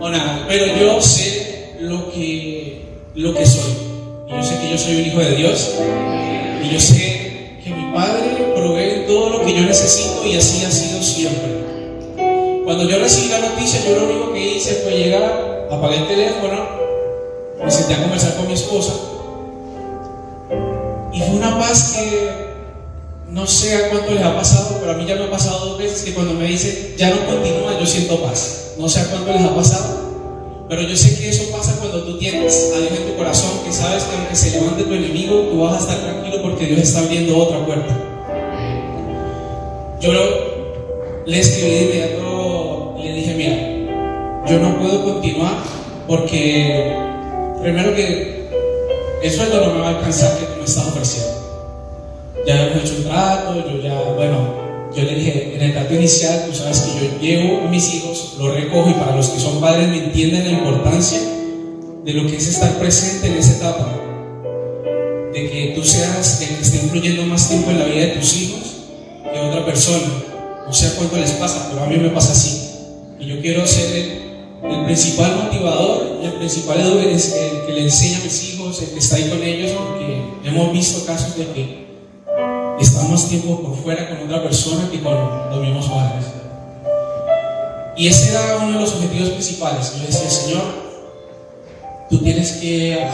o 0.00 0.08
nada. 0.08 0.44
Pero 0.48 0.66
yo 0.78 1.00
sé 1.00 1.76
lo 1.80 2.10
que, 2.12 2.82
lo 3.14 3.34
que 3.34 3.46
soy. 3.46 3.72
Yo 4.28 4.42
sé 4.42 4.58
que 4.58 4.70
yo 4.70 4.78
soy 4.78 4.96
un 4.96 5.06
hijo 5.06 5.18
de 5.18 5.36
Dios. 5.36 5.74
Y 6.62 6.70
yo 6.70 6.80
sé 6.80 7.58
que 7.62 7.70
mi 7.70 7.92
Padre 7.94 8.52
provee 8.54 9.06
todo 9.06 9.30
lo 9.30 9.44
que 9.44 9.54
yo 9.54 9.62
necesito 9.62 10.26
y 10.26 10.36
así 10.36 10.64
ha 10.64 10.70
sido 10.70 11.02
siempre. 11.02 11.56
Cuando 12.64 12.88
yo 12.88 12.98
recibí 12.98 13.28
la 13.28 13.38
noticia, 13.38 13.80
yo 13.84 13.96
lo 13.96 14.04
único 14.06 14.32
que 14.32 14.56
hice 14.56 14.74
fue 14.82 14.92
llegar, 14.98 15.55
apagué 15.70 15.96
el 15.98 16.08
teléfono, 16.08 16.66
me 17.62 17.70
senté 17.70 17.94
a 17.94 18.02
conversar 18.02 18.36
con 18.36 18.46
mi 18.46 18.52
esposa. 18.52 18.92
Y 21.12 21.20
fue 21.20 21.36
una 21.36 21.58
paz 21.58 21.94
que 21.96 22.46
no 23.30 23.46
sé 23.46 23.74
a 23.76 23.90
cuánto 23.90 24.12
les 24.12 24.22
ha 24.22 24.36
pasado, 24.36 24.76
pero 24.80 24.92
a 24.92 24.94
mí 24.94 25.04
ya 25.06 25.16
me 25.16 25.24
ha 25.24 25.30
pasado 25.30 25.66
dos 25.66 25.78
veces 25.78 26.02
que 26.02 26.14
cuando 26.14 26.34
me 26.34 26.46
dice 26.46 26.94
ya 26.96 27.10
no 27.10 27.26
continúa, 27.26 27.78
yo 27.78 27.86
siento 27.86 28.22
paz. 28.22 28.74
No 28.78 28.88
sé 28.88 29.00
a 29.00 29.06
cuánto 29.06 29.32
les 29.32 29.42
ha 29.42 29.54
pasado, 29.54 30.06
Pero 30.68 30.82
yo 30.82 30.96
sé 30.96 31.16
que 31.18 31.28
eso 31.28 31.50
pasa 31.52 31.76
cuando 31.78 32.02
tú 32.02 32.18
tienes 32.18 32.72
a 32.74 32.78
Dios 32.78 32.92
en 32.92 33.06
tu 33.06 33.16
corazón, 33.16 33.60
que 33.64 33.72
sabes 33.72 34.04
que 34.04 34.16
aunque 34.16 34.34
se 34.34 34.50
levante 34.50 34.82
tu 34.82 34.92
enemigo, 34.92 35.48
tú 35.50 35.60
vas 35.60 35.76
a 35.76 35.78
estar 35.78 35.98
tranquilo 36.00 36.42
porque 36.42 36.66
Dios 36.66 36.80
está 36.80 37.00
abriendo 37.00 37.38
otra 37.38 37.64
puerta. 37.64 37.94
Yo 40.00 40.12
le 41.24 41.40
escribí 41.40 41.70
de 41.70 41.82
inmediato 41.82 42.94
y 42.98 43.02
le 43.04 43.12
dije, 43.12 43.34
mira, 43.34 43.65
yo 44.48 44.60
no 44.60 44.78
puedo 44.78 45.04
continuar 45.04 45.54
porque 46.06 46.94
primero 47.62 47.94
que 47.94 48.48
el 49.22 49.30
sueldo 49.30 49.66
no 49.66 49.74
me 49.74 49.80
va 49.80 49.86
a 49.88 49.90
alcanzar 49.96 50.38
que 50.38 50.44
tú 50.46 50.58
me 50.58 50.64
estás 50.64 50.86
ofreciendo. 50.86 51.32
Ya 52.46 52.66
hemos 52.66 52.84
hecho 52.84 52.94
un 52.98 53.04
trato, 53.04 53.54
yo 53.68 53.80
ya, 53.82 54.00
bueno, 54.14 54.54
yo 54.94 55.02
le 55.02 55.14
dije, 55.16 55.56
en 55.56 55.62
el 55.62 55.72
trato 55.72 55.94
inicial, 55.94 56.44
tú 56.46 56.54
sabes 56.54 56.80
que 56.80 56.92
yo 56.92 57.20
llevo 57.20 57.66
a 57.66 57.70
mis 57.70 57.92
hijos, 57.94 58.36
los 58.38 58.54
recojo 58.54 58.90
y 58.90 58.94
para 58.94 59.16
los 59.16 59.28
que 59.28 59.40
son 59.40 59.60
padres 59.60 59.88
me 59.88 60.04
entienden 60.04 60.44
la 60.44 60.52
importancia 60.52 61.18
de 62.04 62.12
lo 62.12 62.28
que 62.28 62.36
es 62.36 62.46
estar 62.46 62.72
presente 62.78 63.26
en 63.26 63.34
esa 63.34 63.56
etapa, 63.56 63.92
de 65.32 65.50
que 65.50 65.72
tú 65.74 65.82
seas 65.82 66.40
el 66.42 66.56
que 66.56 66.62
esté 66.62 66.76
influyendo 66.76 67.26
más 67.26 67.48
tiempo 67.48 67.70
en 67.72 67.80
la 67.80 67.84
vida 67.86 68.02
de 68.02 68.08
tus 68.08 68.36
hijos 68.36 68.60
que 69.32 69.40
otra 69.40 69.64
persona. 69.66 70.06
No 70.66 70.72
sé 70.72 70.94
cuánto 70.96 71.16
les 71.16 71.32
pasa, 71.32 71.68
pero 71.70 71.82
a 71.82 71.86
mí 71.88 71.96
me 71.96 72.10
pasa 72.10 72.32
así. 72.32 72.62
Y 73.18 73.26
yo 73.26 73.40
quiero 73.40 73.66
ser 73.66 73.96
el, 73.96 74.25
principal 74.84 75.36
motivador 75.44 76.16
el 76.26 76.32
principal 76.32 76.80
educador, 76.80 77.04
el 77.08 77.66
que 77.66 77.72
le 77.72 77.82
enseña 77.82 78.18
a 78.18 78.24
mis 78.24 78.44
hijos, 78.44 78.82
el 78.82 78.90
que 78.90 78.98
está 78.98 79.16
ahí 79.16 79.28
con 79.28 79.42
ellos, 79.42 79.72
porque 79.72 80.22
hemos 80.44 80.72
visto 80.72 81.04
casos 81.06 81.36
de 81.36 81.46
que 81.46 81.86
estamos 82.80 83.28
tiempo 83.28 83.60
por 83.60 83.76
fuera 83.76 84.08
con 84.08 84.26
otra 84.26 84.42
persona 84.42 84.88
que 84.90 85.00
con 85.00 85.14
los 85.50 85.60
mismos 85.60 85.86
padres. 85.86 86.26
Y 87.96 88.08
ese 88.08 88.30
era 88.30 88.58
uno 88.62 88.72
de 88.72 88.80
los 88.80 88.94
objetivos 88.94 89.30
principales. 89.30 89.92
Yo 89.96 90.06
decía, 90.06 90.28
Señor, 90.28 90.62
tú 92.10 92.18
tienes 92.18 92.52
que 92.52 93.08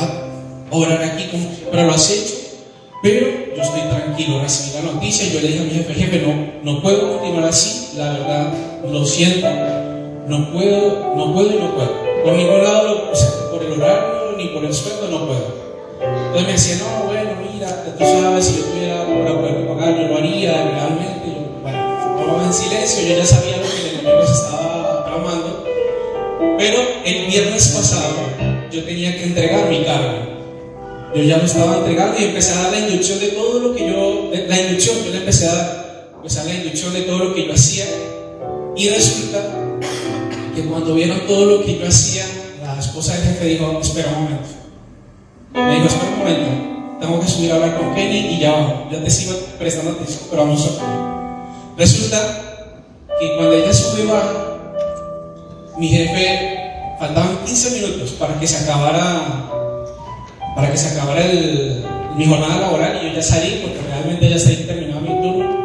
orar 0.71 1.03
aquí, 1.03 1.29
pero 1.71 1.87
lo 1.87 1.93
has 1.93 2.11
hecho. 2.11 2.35
Pero 3.03 3.27
yo 3.57 3.63
estoy 3.63 3.81
tranquilo, 3.81 4.41
recibí 4.41 4.75
la 4.75 4.93
noticia, 4.93 5.27
yo 5.27 5.41
le 5.41 5.49
dije 5.49 5.61
a 5.61 5.65
mi 5.65 5.71
jefe, 5.71 5.95
jefe, 5.95 6.23
no, 6.25 6.73
no 6.73 6.83
puedo 6.83 7.19
continuar 7.19 7.49
así, 7.49 7.97
la 7.97 8.13
verdad, 8.13 8.53
lo 8.89 9.05
siento, 9.05 9.49
no 10.27 10.53
puedo, 10.53 11.15
no 11.17 11.35
puedo 11.35 11.51
y 11.51 11.59
no 11.59 11.75
puedo. 11.75 11.91
Por 12.25 12.33
ningún 12.35 12.63
lado, 12.63 13.11
por 13.51 13.63
el 13.63 13.73
horario 13.73 14.37
ni 14.37 14.49
por 14.49 14.65
el 14.65 14.73
sueldo, 14.73 15.09
no 15.09 15.27
puedo. 15.27 15.63
Entonces 16.01 16.47
me 16.47 16.53
decía, 16.53 16.77
no, 16.79 17.07
bueno, 17.07 17.31
mira, 17.53 17.85
tú 17.99 18.05
sabes, 18.05 18.45
si 18.47 18.59
yo 18.59 18.65
tuviera 18.65 19.05
para 19.05 19.41
poder 19.41 19.69
pagar, 19.69 20.01
yo 20.01 20.09
lo 20.09 20.17
haría 20.17 20.65
legalmente. 20.65 21.29
Yo, 21.29 21.61
bueno, 21.63 22.45
en 22.45 22.53
silencio, 22.53 23.09
yo 23.09 23.17
ya 23.17 23.27
sabía 23.27 23.57
lo 23.57 23.63
que 23.63 23.81
el 23.81 23.95
enemigo 23.95 24.27
se 24.27 24.33
estaba 24.33 25.05
tramando. 25.05 25.65
Pero 26.59 26.79
el 27.05 27.27
viernes 27.27 27.69
pasado 27.69 28.15
yo 28.71 28.85
tenía 28.85 29.17
que 29.17 29.25
entregar 29.25 29.69
mi 29.69 29.85
carga. 29.85 30.29
Yo 31.15 31.23
ya 31.23 31.37
lo 31.37 31.45
estaba 31.45 31.79
entregando 31.79 32.19
y 32.19 32.25
empecé 32.25 32.53
a 32.53 32.63
dar 32.63 32.73
la 32.73 32.79
inducción 32.79 33.21
de 33.21 33.29
todo 33.29 33.59
lo 33.59 33.75
que 33.75 33.87
yo, 33.87 34.31
la 34.49 34.61
inducción, 34.61 34.97
yo 35.05 35.11
le 35.11 35.19
empecé 35.19 35.47
a 35.49 35.55
dar, 35.55 36.09
empecé 36.17 36.41
a 36.41 36.45
la 36.45 36.55
inducción 36.55 36.95
de 36.95 37.03
todo 37.03 37.19
lo 37.19 37.35
que 37.35 37.47
yo 37.47 37.53
hacía. 37.53 37.85
Y 38.75 38.89
resulta 38.89 39.62
que 40.55 40.65
cuando 40.67 40.95
vieron 40.95 41.27
todo 41.27 41.47
lo 41.47 41.65
que 41.65 41.79
yo 41.79 41.89
hacía, 41.89 42.25
la 42.63 42.79
esposa 42.79 43.15
del 43.15 43.25
jefe 43.25 43.45
dijo, 43.47 43.79
espera 43.81 44.09
un 44.11 44.25
momento. 44.25 44.49
Me 45.55 45.75
dijo, 45.75 45.87
espera 45.87 46.13
un 46.13 46.19
momento, 46.19 46.99
tengo 47.01 47.21
que 47.21 47.29
subir 47.29 47.53
a 47.53 47.55
hablar 47.57 47.79
con 47.79 47.95
Kenny 47.95 48.35
y 48.35 48.39
ya 48.39 48.89
Ya 48.91 49.03
te 49.03 49.11
sigo 49.11 49.37
prestando 49.59 49.93
atención, 49.93 50.21
pero 50.31 50.43
vamos 50.43 50.79
a 50.81 51.73
Resulta 51.77 52.19
que 53.19 53.35
cuando 53.37 53.55
ella 53.55 53.73
sube 53.73 54.03
y 54.03 55.81
mi 55.81 55.89
jefe 55.89 56.97
faltaban 56.99 57.39
15 57.45 57.81
minutos 57.81 58.11
para 58.13 58.39
que 58.39 58.47
se 58.47 58.65
acabara 58.65 59.49
para 60.55 60.71
que 60.71 60.77
se 60.77 60.89
acabara 60.89 61.25
el, 61.25 61.85
mi 62.17 62.27
jornada 62.27 62.61
laboral 62.61 63.01
y 63.03 63.09
yo 63.09 63.15
ya 63.15 63.23
salí 63.23 63.63
porque 63.63 63.81
realmente 63.89 64.29
ya 64.29 64.37
está 64.37 64.51
terminado 64.67 65.01
mi 65.01 65.09
turno. 65.09 65.63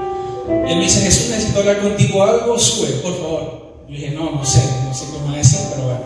Y 0.48 0.72
él 0.72 0.78
me 0.78 0.84
dice, 0.84 1.02
Jesús, 1.02 1.30
necesito 1.30 1.60
hablar 1.60 1.82
contigo 1.82 2.24
algo, 2.24 2.58
sube, 2.58 2.88
por 3.02 3.18
favor. 3.20 3.67
Yo 3.88 3.94
dije, 3.94 4.12
no, 4.12 4.32
no 4.32 4.46
sé, 4.46 4.62
no 4.84 4.94
sé 4.94 5.06
cómo 5.14 5.34
decir, 5.34 5.60
pero 5.72 5.84
bueno. 5.84 6.02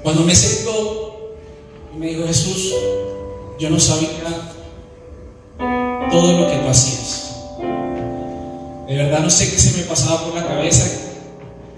Cuando 0.00 0.22
me 0.22 0.32
sentó, 0.32 1.34
me 1.98 2.06
dijo, 2.06 2.24
Jesús, 2.24 2.72
yo 3.58 3.68
no 3.68 3.80
sabía 3.80 4.08
todo 6.08 6.40
lo 6.40 6.48
que 6.48 6.56
tú 6.56 6.68
hacías. 6.68 7.34
De 8.86 8.96
verdad 8.96 9.20
no 9.20 9.28
sé 9.28 9.50
qué 9.50 9.58
se 9.58 9.76
me 9.78 9.84
pasaba 9.84 10.24
por 10.24 10.36
la 10.36 10.46
cabeza. 10.46 10.88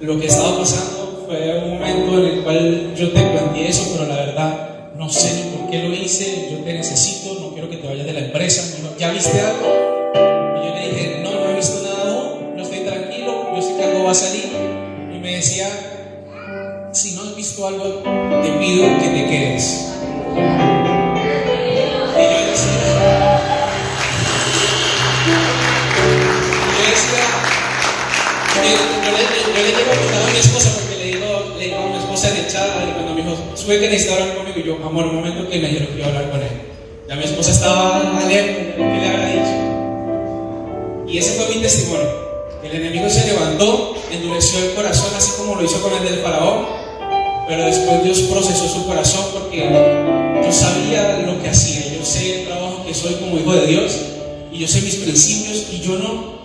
Lo 0.00 0.20
que 0.20 0.26
estaba 0.26 0.58
pasando 0.58 1.24
fue 1.26 1.58
un 1.64 1.70
momento 1.70 2.18
en 2.18 2.26
el 2.26 2.44
cual 2.44 2.94
yo 2.94 3.10
te 3.10 3.22
planteé 3.22 3.68
eso, 3.68 3.88
pero 3.94 4.06
la 4.06 4.16
verdad 4.16 4.92
no 4.96 5.08
sé 5.08 5.32
ni 5.32 5.56
por 5.56 5.70
qué 5.70 5.82
lo 5.82 5.94
hice. 5.94 6.50
Yo 6.52 6.58
te 6.58 6.74
necesito, 6.74 7.40
no 7.40 7.54
quiero 7.54 7.70
que 7.70 7.78
te 7.78 7.88
vayas 7.88 8.04
de 8.04 8.12
la 8.12 8.20
empresa. 8.20 8.76
¿Ya 8.98 9.10
viste 9.12 9.40
algo? 9.40 9.66
Y 10.60 10.66
yo 10.66 10.74
le 10.74 10.88
dije, 10.88 11.20
no, 11.24 11.30
no 11.30 11.50
he 11.50 11.54
visto 11.54 11.82
nada 11.82 12.00
no 12.60 12.62
estoy 12.62 12.80
tranquilo, 12.80 13.56
yo 13.56 13.62
sé 13.62 13.76
que 13.76 13.84
algo 13.84 14.04
va 14.04 14.10
a 14.10 14.14
salir. 14.14 14.49
Te 17.78 18.50
pido 18.58 18.98
que 18.98 19.08
te 19.08 19.26
quedes. 19.28 19.86
yo 29.54 29.62
le 29.62 29.72
llego 29.72 29.90
a 29.90 30.26
a 30.26 30.30
mi 30.30 30.38
esposa 30.38 30.70
porque 30.78 30.96
le 30.96 31.04
digo, 31.16 31.26
le 31.58 31.64
digo 31.64 31.76
a 31.78 31.86
mi 31.86 31.98
esposa 31.98 32.30
de 32.30 32.40
echada, 32.40 32.84
y 32.88 32.92
cuando 32.92 33.14
me 33.14 33.22
dijo, 33.22 33.36
sube 33.56 33.80
que 33.80 33.88
necesita 33.88 34.14
hablar 34.14 34.36
conmigo, 34.36 34.58
y 34.58 34.62
yo, 34.62 34.76
amor, 34.76 35.06
un 35.06 35.16
momento 35.16 35.48
que 35.48 35.58
me 35.58 35.68
dijeron 35.68 35.88
que 35.88 35.98
iba 35.98 36.06
a 36.06 36.08
hablar 36.08 36.30
con 36.30 36.42
él. 36.42 36.48
Ya 37.08 37.16
mi 37.16 37.24
esposa 37.24 37.50
estaba 37.50 38.18
alerta 38.18 38.76
¿qué 38.76 38.82
le 38.82 39.08
había 39.08 39.26
dicho. 39.26 39.56
Y 41.08 41.18
ese 41.18 41.32
fue 41.32 41.54
mi 41.54 41.60
testimonio. 41.60 42.30
El 42.62 42.72
enemigo 42.72 43.10
se 43.10 43.26
levantó, 43.26 43.96
endureció 44.10 44.60
el 44.64 44.74
corazón, 44.74 45.10
así 45.16 45.32
como 45.38 45.56
lo 45.56 45.64
hizo 45.64 45.80
con 45.82 45.92
el 45.94 46.04
del 46.04 46.20
faraón, 46.20 46.79
pero 47.50 47.66
después 47.66 48.04
Dios 48.04 48.20
procesó 48.30 48.68
su 48.68 48.86
corazón 48.86 49.26
porque 49.32 49.58
yo 49.58 50.52
sabía 50.52 51.18
lo 51.26 51.42
que 51.42 51.48
hacía, 51.48 51.82
yo 51.98 52.04
sé 52.04 52.42
el 52.42 52.46
trabajo 52.46 52.84
que 52.86 52.94
soy 52.94 53.14
como 53.14 53.36
hijo 53.36 53.52
de 53.54 53.66
Dios, 53.66 53.92
y 54.52 54.60
yo 54.60 54.68
sé 54.68 54.80
mis 54.82 54.94
principios, 54.94 55.66
y 55.72 55.80
yo 55.80 55.98
no 55.98 56.40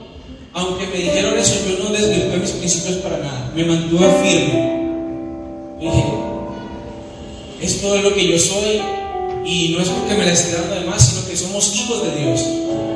aunque 0.56 0.88
me 0.88 0.98
dijeron 0.98 1.38
eso, 1.38 1.54
yo 1.68 1.84
no 1.84 1.91
desvirtué 1.91 2.38
mis 2.38 2.52
principios 2.52 2.96
para 3.00 3.18
nada. 3.18 3.52
Me 3.54 3.65
mantuve 3.65 4.08
firme. 4.24 4.86
Dije, 5.82 6.04
esto 7.62 7.96
es 7.96 8.04
lo 8.04 8.13
que 8.15 8.26
yo 8.26 8.39
soy 8.39 8.82
y 9.46 9.76
no 9.76 9.84
es 9.84 9.89
porque 9.89 10.15
me 10.15 10.26
la 10.26 10.32
esté 10.32 10.56
dando 10.56 10.76
de 10.76 10.86
más, 10.86 11.10
sino 11.10 11.28
que 11.28 11.36
somos 11.36 11.76
hijos 11.76 12.04
de 12.04 12.24
Dios. 12.24 12.41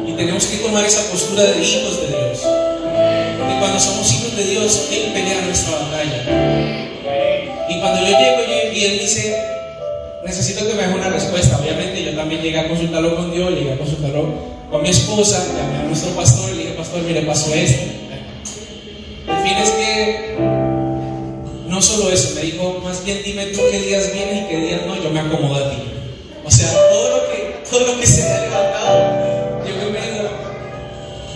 Y 0.08 0.14
tenemos 0.14 0.46
que 0.46 0.58
tomar 0.60 0.86
esa 0.86 1.04
postura 1.12 1.44
de 1.44 1.62
hijos 1.62 2.00
de 2.02 2.08
Dios. 2.08 2.40
Porque 3.38 3.60
cuando 3.60 3.78
somos 3.78 4.10
hijos 4.14 4.38
de 4.38 4.44
Dios, 4.46 4.88
Él 4.94 5.12
pelea 5.12 5.42
nuestra 5.42 5.80
batalla. 5.80 6.90
Y 7.70 7.80
cuando 7.80 8.02
yo 8.02 8.18
llego 8.18 8.42
y 8.74 8.84
Él 8.84 9.00
dice, 9.00 9.36
necesito 10.26 10.68
que 10.68 10.74
me 10.74 10.84
haga 10.84 10.96
una 10.96 11.10
respuesta. 11.10 11.58
Obviamente 11.62 12.04
yo 12.04 12.16
también 12.16 12.42
llegué 12.42 12.60
a 12.60 12.68
consultarlo 12.68 13.16
con 13.16 13.32
Dios, 13.32 13.52
llegué 13.52 13.74
a 13.74 13.78
consultarlo 13.78 14.34
con 14.70 14.82
mi 14.82 14.90
esposa, 14.90 15.46
llamé 15.48 15.78
a 15.78 15.84
nuestro 15.84 16.12
pastor 16.12 16.50
y 16.52 16.56
le 16.56 16.64
dije, 16.64 16.74
pastor, 16.76 17.02
mire, 17.02 17.22
pasó 17.22 17.54
esto. 17.54 17.84
El 19.28 19.38
fin 19.44 19.58
es 19.58 19.70
que 19.72 20.36
no 21.68 21.82
solo 21.82 22.12
eso, 22.12 22.36
me 22.36 22.42
dijo, 22.42 22.82
más 22.84 23.04
bien 23.06 23.22
dime 23.24 23.46
tú 23.48 23.62
qué 23.72 23.80
días 23.80 24.12
vienen 24.14 24.46
y 24.46 24.48
qué 24.48 24.58
días 24.58 24.82
no, 24.88 25.02
yo 25.02 25.10
me 25.12 25.20
acomodo 25.20 25.56
a 25.56 25.70
ti. 25.72 25.78
O 26.44 26.52
sea, 26.52 26.72
todo 26.72 27.18
lo 27.18 27.32
que, 27.32 27.56
todo 27.70 27.80
lo 27.88 28.00
que 28.00 28.08
se 28.08 28.24
me 28.24 28.30
ha 28.30 28.42
levantado, 28.42 29.00
yo 29.66 29.92
me 29.92 30.02
digo, 30.02 30.30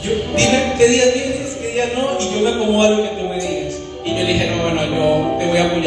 yo, 0.04 0.12
dime 0.36 0.74
qué 0.78 0.88
días 0.88 1.14
vienes, 1.14 1.58
qué 1.62 1.68
días 1.74 1.90
no, 1.94 2.18
y 2.20 2.34
yo 2.34 2.42
me 2.42 2.50
acomodo 2.50 2.84
a 2.84 2.90
lo 2.90 3.04
que 3.04 3.13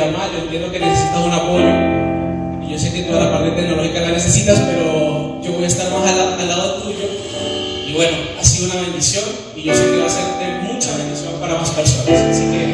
más, 0.05 0.31
yo 0.33 0.39
entiendo 0.39 0.71
que 0.71 0.79
necesitas 0.79 1.25
un 1.25 1.33
apoyo. 1.33 2.67
Y 2.67 2.73
yo 2.73 2.79
sé 2.79 2.93
que 2.93 3.03
toda 3.03 3.25
la 3.25 3.33
parte 3.33 3.51
tecnológica 3.53 4.01
la 4.01 4.13
necesitas, 4.13 4.61
pero 4.61 5.41
yo 5.43 5.53
voy 5.53 5.65
a 5.65 5.67
estar 5.67 5.91
más 5.91 6.11
al, 6.11 6.49
lado 6.49 6.83
tuyo 6.83 7.27
bueno, 7.97 8.17
ha 8.39 8.45
sido 8.45 8.67
una 8.67 8.81
bendición 8.83 9.25
y 9.57 9.63
yo 9.63 9.75
sé 9.75 9.85
que 9.91 9.97
va 9.97 10.07
a 10.07 10.11
ser 10.11 10.25
de 10.39 10.69
mucha 10.69 10.95
bendición 10.99 11.33
para 11.41 11.55
más 11.57 11.71
personas. 11.71 12.21
Así 12.31 12.45
que 12.51 12.67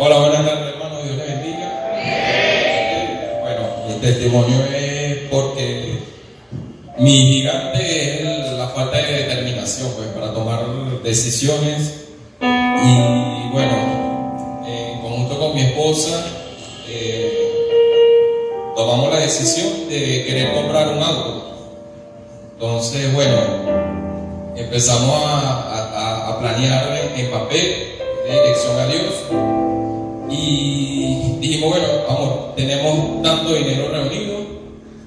Hola, 0.00 0.16
buenas 0.20 0.46
tardes, 0.46 0.74
hermano. 0.74 1.02
Dios 1.02 1.16
les 1.16 1.26
bendiga. 1.26 1.68
Bueno, 3.40 3.62
mi 3.88 3.94
testimonio 3.94 4.64
es 4.72 5.28
porque 5.28 5.98
mi 6.98 7.32
gigante 7.32 8.44
es 8.44 8.52
la 8.52 8.68
falta 8.68 8.96
de 8.96 9.12
determinación 9.24 9.90
pues, 9.96 10.06
para 10.10 10.32
tomar 10.32 10.64
decisiones. 11.02 12.10
Y 12.40 13.48
bueno, 13.50 14.62
en 14.68 15.00
conjunto 15.00 15.36
con 15.36 15.56
mi 15.56 15.62
esposa, 15.62 16.24
eh, 16.88 17.50
tomamos 18.76 19.12
la 19.12 19.18
decisión 19.18 19.88
de 19.88 20.24
querer 20.26 20.54
comprar 20.54 20.92
un 20.92 21.02
auto. 21.02 21.56
Entonces, 22.52 23.12
bueno, 23.12 23.36
empezamos 24.54 25.24
a, 25.24 26.28
a 26.28 26.38
planear 26.38 27.12
en 27.16 27.30
papel 27.32 27.96
de 28.28 28.32
dirección 28.32 28.78
a 28.78 28.86
Dios 28.86 29.67
y 30.30 31.38
dijimos, 31.40 31.70
bueno, 31.70 31.86
vamos, 32.08 32.54
tenemos 32.56 33.22
tanto 33.22 33.54
dinero 33.54 33.88
reunido, 33.90 34.38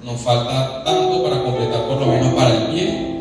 nos 0.04 0.20
falta 0.22 0.84
tanto 0.84 1.24
para 1.24 1.44
completar 1.44 1.88
por 1.88 2.00
lo 2.00 2.08
menos 2.08 2.34
para 2.34 2.56
el 2.56 2.64
pie. 2.68 3.12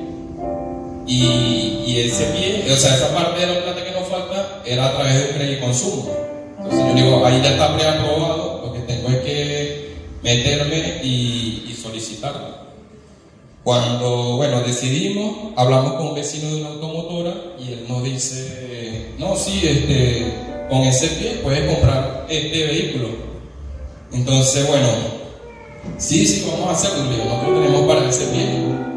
Y, 1.07 1.83
y 1.87 2.01
ese 2.07 2.25
pie, 2.27 2.73
o 2.73 2.77
sea, 2.77 2.95
esa 2.95 3.13
parte 3.15 3.41
de 3.41 3.55
la 3.55 3.65
plata 3.65 3.85
que 3.85 3.91
nos 3.91 4.09
falta 4.09 4.63
era 4.65 4.87
a 4.87 4.93
través 4.93 5.15
de 5.15 5.35
crédito 5.35 5.67
consumo. 5.67 6.11
Entonces 6.57 6.87
yo 6.89 6.95
digo, 6.95 7.27
ahí 7.27 7.41
ya 7.43 7.51
está 7.51 7.77
preaprobado, 7.77 8.63
lo 8.67 8.73
que 8.73 8.81
tengo 8.81 9.09
es 9.09 9.19
que 9.19 9.95
meterme 10.23 11.01
y, 11.03 11.67
y 11.69 11.75
solicitarlo. 11.75 12.61
Cuando, 13.65 14.37
bueno, 14.37 14.61
decidimos, 14.61 15.53
hablamos 15.57 15.95
con 15.95 16.09
un 16.09 16.15
vecino 16.15 16.49
de 16.49 16.61
una 16.63 16.71
automotora 16.71 17.35
y 17.59 17.73
él 17.73 17.85
nos 17.89 18.03
dice, 18.03 19.13
no, 19.19 19.37
sí, 19.37 19.61
este, 19.65 20.33
con 20.71 20.83
ese 20.83 21.09
pie 21.09 21.41
puedes 21.43 21.69
comprar 21.75 22.27
este 22.29 22.67
vehículo. 22.67 23.09
Entonces, 24.13 24.67
bueno, 24.69 24.89
sí, 25.99 26.25
sí, 26.27 26.49
vamos 26.51 26.69
a 26.69 26.73
hacerlo. 26.73 27.05
Nosotros 27.05 27.63
tenemos 27.63 27.87
para 27.87 28.09
ese 28.09 28.25
pie, 28.27 28.47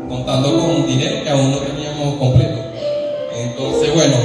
contando 0.08 0.60
con 0.60 0.88
dinero 0.88 1.24
que 1.24 1.30
aún 1.30 1.52
no 1.52 1.58
teníamos 1.58 2.20
completo. 2.20 2.60
Entonces, 3.36 3.94
bueno, 3.94 4.16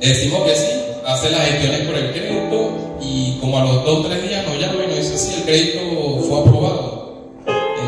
decimos 0.00 0.42
que 0.44 0.56
sí, 0.56 0.66
hace 1.06 1.30
las 1.30 1.46
gestiones 1.46 1.80
por 1.82 1.96
el 1.96 2.12
crédito 2.12 2.70
y 3.00 3.38
como 3.40 3.58
a 3.58 3.64
los 3.64 3.84
dos 3.84 4.00
o 4.00 4.08
tres 4.08 4.26
días 4.26 4.46
nos 4.46 4.58
llama 4.58 4.84
y 4.84 4.88
nos 4.88 4.96
dice, 4.96 5.18
sí, 5.18 5.34
el 5.36 5.42
crédito 5.44 5.80
fue 6.26 6.40
aprobado. 6.40 7.04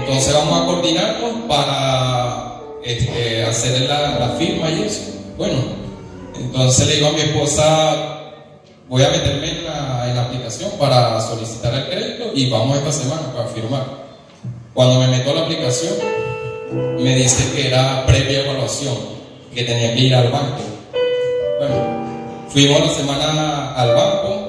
Entonces 0.01 0.35
vamos 0.35 0.61
a 0.61 0.67
coordinarnos 0.67 1.33
para 1.49 2.61
este, 2.85 3.45
hacer 3.45 3.81
la, 3.83 4.19
la 4.19 4.29
firma 4.39 4.71
y 4.71 4.83
eso. 4.83 5.01
Bueno, 5.39 5.57
entonces 6.39 6.87
le 6.87 6.95
digo 6.97 7.09
a 7.09 7.13
mi 7.13 7.21
esposa, 7.21 8.16
voy 8.89 9.03
a 9.03 9.11
meterme 9.11 9.51
en 9.51 9.65
la, 9.65 10.23
aplicación 10.23 10.71
para 10.79 11.21
solicitar 11.21 11.75
el 11.75 11.87
crédito 11.87 12.31
y 12.35 12.51
vamos 12.51 12.79
esta 12.79 12.93
semana 12.93 13.33
para 13.35 13.49
firmar. 13.49 13.85
Cuando 14.75 15.01
me 15.01 15.09
meto 15.09 15.35
la 15.35 15.43
aplicación, 15.43 15.95
me 16.99 17.15
dice 17.15 17.53
que 17.55 17.69
era 17.69 18.05
previa 18.07 18.41
evaluación, 18.41 18.95
que 19.55 19.65
tenía 19.65 19.95
que 19.95 20.01
ir 20.01 20.15
al 20.15 20.31
banco. 20.31 20.63
Bueno, 21.59 21.75
fuimos 22.49 22.81
la 22.81 22.89
semana 22.89 23.75
al 23.75 23.95
banco 23.95 24.47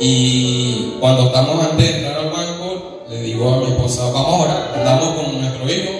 y 0.00 0.94
cuando 1.00 1.26
estamos 1.26 1.64
antes 1.64 1.86
de 1.88 1.98
entrar 1.98 2.18
al 2.18 2.30
banco, 2.30 3.04
le 3.08 3.22
digo 3.22 3.54
a 3.54 3.58
mi 3.58 3.66
esposa, 3.66 4.10
vamos 4.10 4.40
a 4.40 4.42
orar, 4.44 4.72
andamos 4.76 5.08
con 5.10 5.40
nuestro 5.40 5.72
hijo 5.72 5.90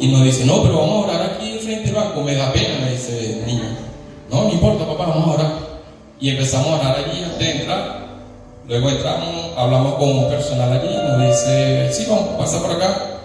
y 0.00 0.08
nos 0.08 0.24
dice, 0.24 0.44
no, 0.44 0.62
pero 0.62 0.78
vamos 0.78 1.04
a 1.04 1.08
orar 1.08 1.30
aquí 1.32 1.58
frente 1.58 1.88
al 1.88 1.94
banco, 1.96 2.22
me 2.22 2.34
da 2.34 2.52
pena, 2.52 2.84
me 2.84 2.92
dice 2.92 3.42
niño. 3.46 3.64
No, 4.30 4.44
no 4.44 4.50
importa, 4.50 4.86
papá, 4.86 5.06
vamos 5.06 5.28
a 5.28 5.34
orar. 5.34 5.67
Y 6.20 6.30
empezamos 6.30 6.66
a 6.68 6.80
orar 6.80 6.96
allí 6.98 7.22
antes 7.22 7.38
de 7.38 7.50
entrar. 7.50 8.08
Luego 8.66 8.90
entramos, 8.90 9.52
hablamos 9.56 9.94
con 9.94 10.10
un 10.10 10.28
personal 10.28 10.72
allí, 10.72 10.94
nos 10.94 11.26
dice, 11.26 11.92
sí, 11.92 12.06
vamos, 12.08 12.28
pasa 12.38 12.60
por 12.60 12.72
acá. 12.72 13.20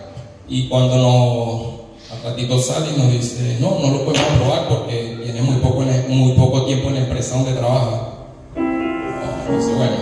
Y 0.48 0.68
cuando 0.68 0.98
nos, 0.98 2.16
al 2.18 2.32
ratito 2.32 2.60
sale 2.60 2.96
nos 2.96 3.12
dice, 3.12 3.58
no, 3.60 3.80
no 3.80 3.98
lo 3.98 4.06
podemos 4.06 4.30
probar 4.38 4.68
porque 4.70 5.20
tiene 5.24 5.42
muy 5.42 5.56
poco, 5.56 5.82
muy 6.08 6.34
poco 6.34 6.66
tiempo 6.66 6.90
en 6.90 6.96
la 6.96 7.02
empresa 7.02 7.36
donde 7.36 7.54
trabaja. 7.54 8.10
Entonces, 8.56 9.76
bueno, 9.76 9.96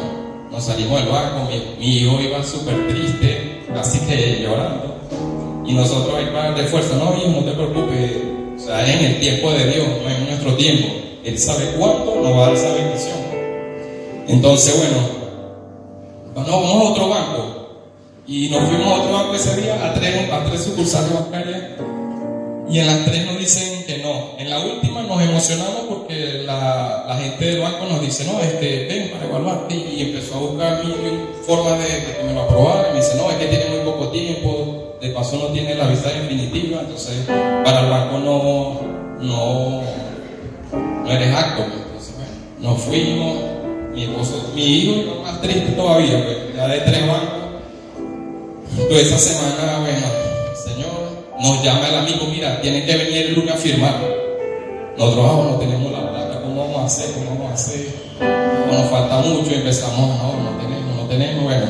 nos 0.52 0.64
salimos 0.64 1.00
del 1.00 1.10
banco, 1.10 1.50
mi, 1.80 1.88
hijo 1.88 2.20
iba 2.22 2.44
súper 2.44 2.88
triste, 2.90 3.64
así 3.80 4.00
que 4.06 4.42
llorando. 4.44 4.96
Y 5.66 5.74
nosotros 5.74 6.14
ahí 6.16 6.28
para 6.34 6.52
de 6.52 6.66
fuerza, 6.66 6.96
no, 6.98 7.16
hijo, 7.18 7.40
no 7.40 7.46
te 7.46 7.52
preocupes, 7.54 8.12
o 8.58 8.60
sea, 8.60 8.86
es 8.86 9.00
en 9.00 9.06
el 9.06 9.20
tiempo 9.20 9.52
de 9.52 9.72
Dios, 9.72 9.88
no 10.04 10.10
es 10.10 10.18
en 10.18 10.26
nuestro 10.26 10.54
tiempo. 10.56 10.88
Él 11.24 11.38
sabe 11.38 11.76
cuánto 11.78 12.16
nos 12.16 12.34
va 12.34 12.44
a 12.44 12.48
dar 12.48 12.54
esa 12.54 12.74
bendición. 12.74 13.18
Entonces, 14.28 14.78
bueno, 14.78 15.22
no, 16.36 16.62
vamos 16.62 16.88
a 16.88 16.92
otro 16.92 17.10
banco. 17.10 17.58
Y 18.28 18.50
nos 18.50 18.64
fuimos 18.68 18.88
a 18.88 19.02
otro 19.02 19.14
banco 19.14 19.36
ese 19.36 19.62
día, 19.62 19.86
a 19.86 19.94
tres, 19.94 20.32
a 20.32 20.44
tres 20.46 20.62
sucursales 20.64 21.14
bancarias. 21.14 21.62
Y 22.70 22.80
en 22.80 22.88
las 22.88 23.04
tres 23.06 23.26
nos 23.26 23.38
dicen 23.38 23.84
que 23.86 23.98
no. 23.98 24.38
En 24.40 24.50
la 24.50 24.60
última 24.60 25.02
nos 25.02 25.22
emocionamos 25.22 25.82
porque 25.90 26.44
la, 26.46 27.04
la 27.08 27.18
gente 27.18 27.46
del 27.46 27.60
banco 27.60 27.86
nos 27.90 28.02
dice, 28.02 28.24
no, 28.26 28.40
este, 28.40 28.86
ven 28.86 29.12
para 29.12 29.26
evaluarte. 29.26 29.76
Y 29.76 30.02
empezó 30.04 30.36
a 30.36 30.40
buscar 30.40 30.86
mi, 30.86 30.92
mi 30.92 31.20
forma 31.46 31.72
de, 31.72 31.88
que 31.88 32.24
me 32.26 32.34
lo 32.34 32.44
aprobara. 32.44 32.90
Y 32.90 32.94
me 32.94 33.00
dice, 33.00 33.18
no, 33.18 33.30
es 33.30 33.36
que 33.38 33.48
tiene 33.48 33.66
muy 33.70 33.80
poco 33.80 34.08
tiempo. 34.10 34.96
De 35.02 35.10
paso 35.10 35.38
no 35.38 35.48
tiene 35.48 35.76
la 35.76 35.88
visa 35.88 36.10
definitiva. 36.10 36.80
Entonces, 36.82 37.26
para 37.28 37.82
el 37.82 37.90
banco 37.90 38.20
no, 38.20 38.80
no, 39.20 39.82
no 41.04 41.12
eres 41.12 41.36
acto. 41.36 41.64
Pues. 41.64 41.82
Entonces, 41.82 42.16
bueno, 42.16 42.74
nos 42.74 42.82
fuimos. 42.82 43.52
Mi 43.94 44.04
esposo, 44.04 44.52
mi 44.56 44.64
hijo 44.64 45.02
iba 45.02 45.24
más 45.24 45.42
triste 45.42 45.74
todavía, 45.74 46.24
pues, 46.24 46.56
ya 46.56 46.66
de 46.66 46.80
tres 46.80 47.08
bancos. 47.08 47.42
Toda 48.88 49.02
esa 49.02 49.18
semana, 49.18 49.80
bueno, 49.80 50.08
Señor, 50.56 50.92
nos 51.42 51.62
llama 51.62 51.90
el 51.90 51.96
amigo, 51.96 52.26
mira, 52.32 52.62
tienen 52.62 52.86
que 52.86 52.96
venir 52.96 53.18
el 53.18 53.36
lunes 53.36 53.54
a 53.54 53.58
firmar. 53.58 53.96
Nosotros 54.98 55.46
no 55.46 55.58
tenemos 55.58 55.92
la 55.92 56.10
plata, 56.10 56.42
¿cómo 56.42 56.62
vamos 56.62 56.80
a 56.80 56.86
hacer? 56.86 57.14
¿Cómo 57.16 57.32
vamos 57.32 57.52
a 57.52 57.54
hacer? 57.54 57.88
No, 58.22 58.78
nos 58.80 58.90
falta 58.90 59.18
mucho 59.18 59.52
y 59.52 59.56
empezamos, 59.56 60.18
no, 60.18 60.34
no 60.42 60.58
tenemos, 60.62 60.96
no 60.96 61.08
tenemos. 61.10 61.44
Bueno, 61.44 61.66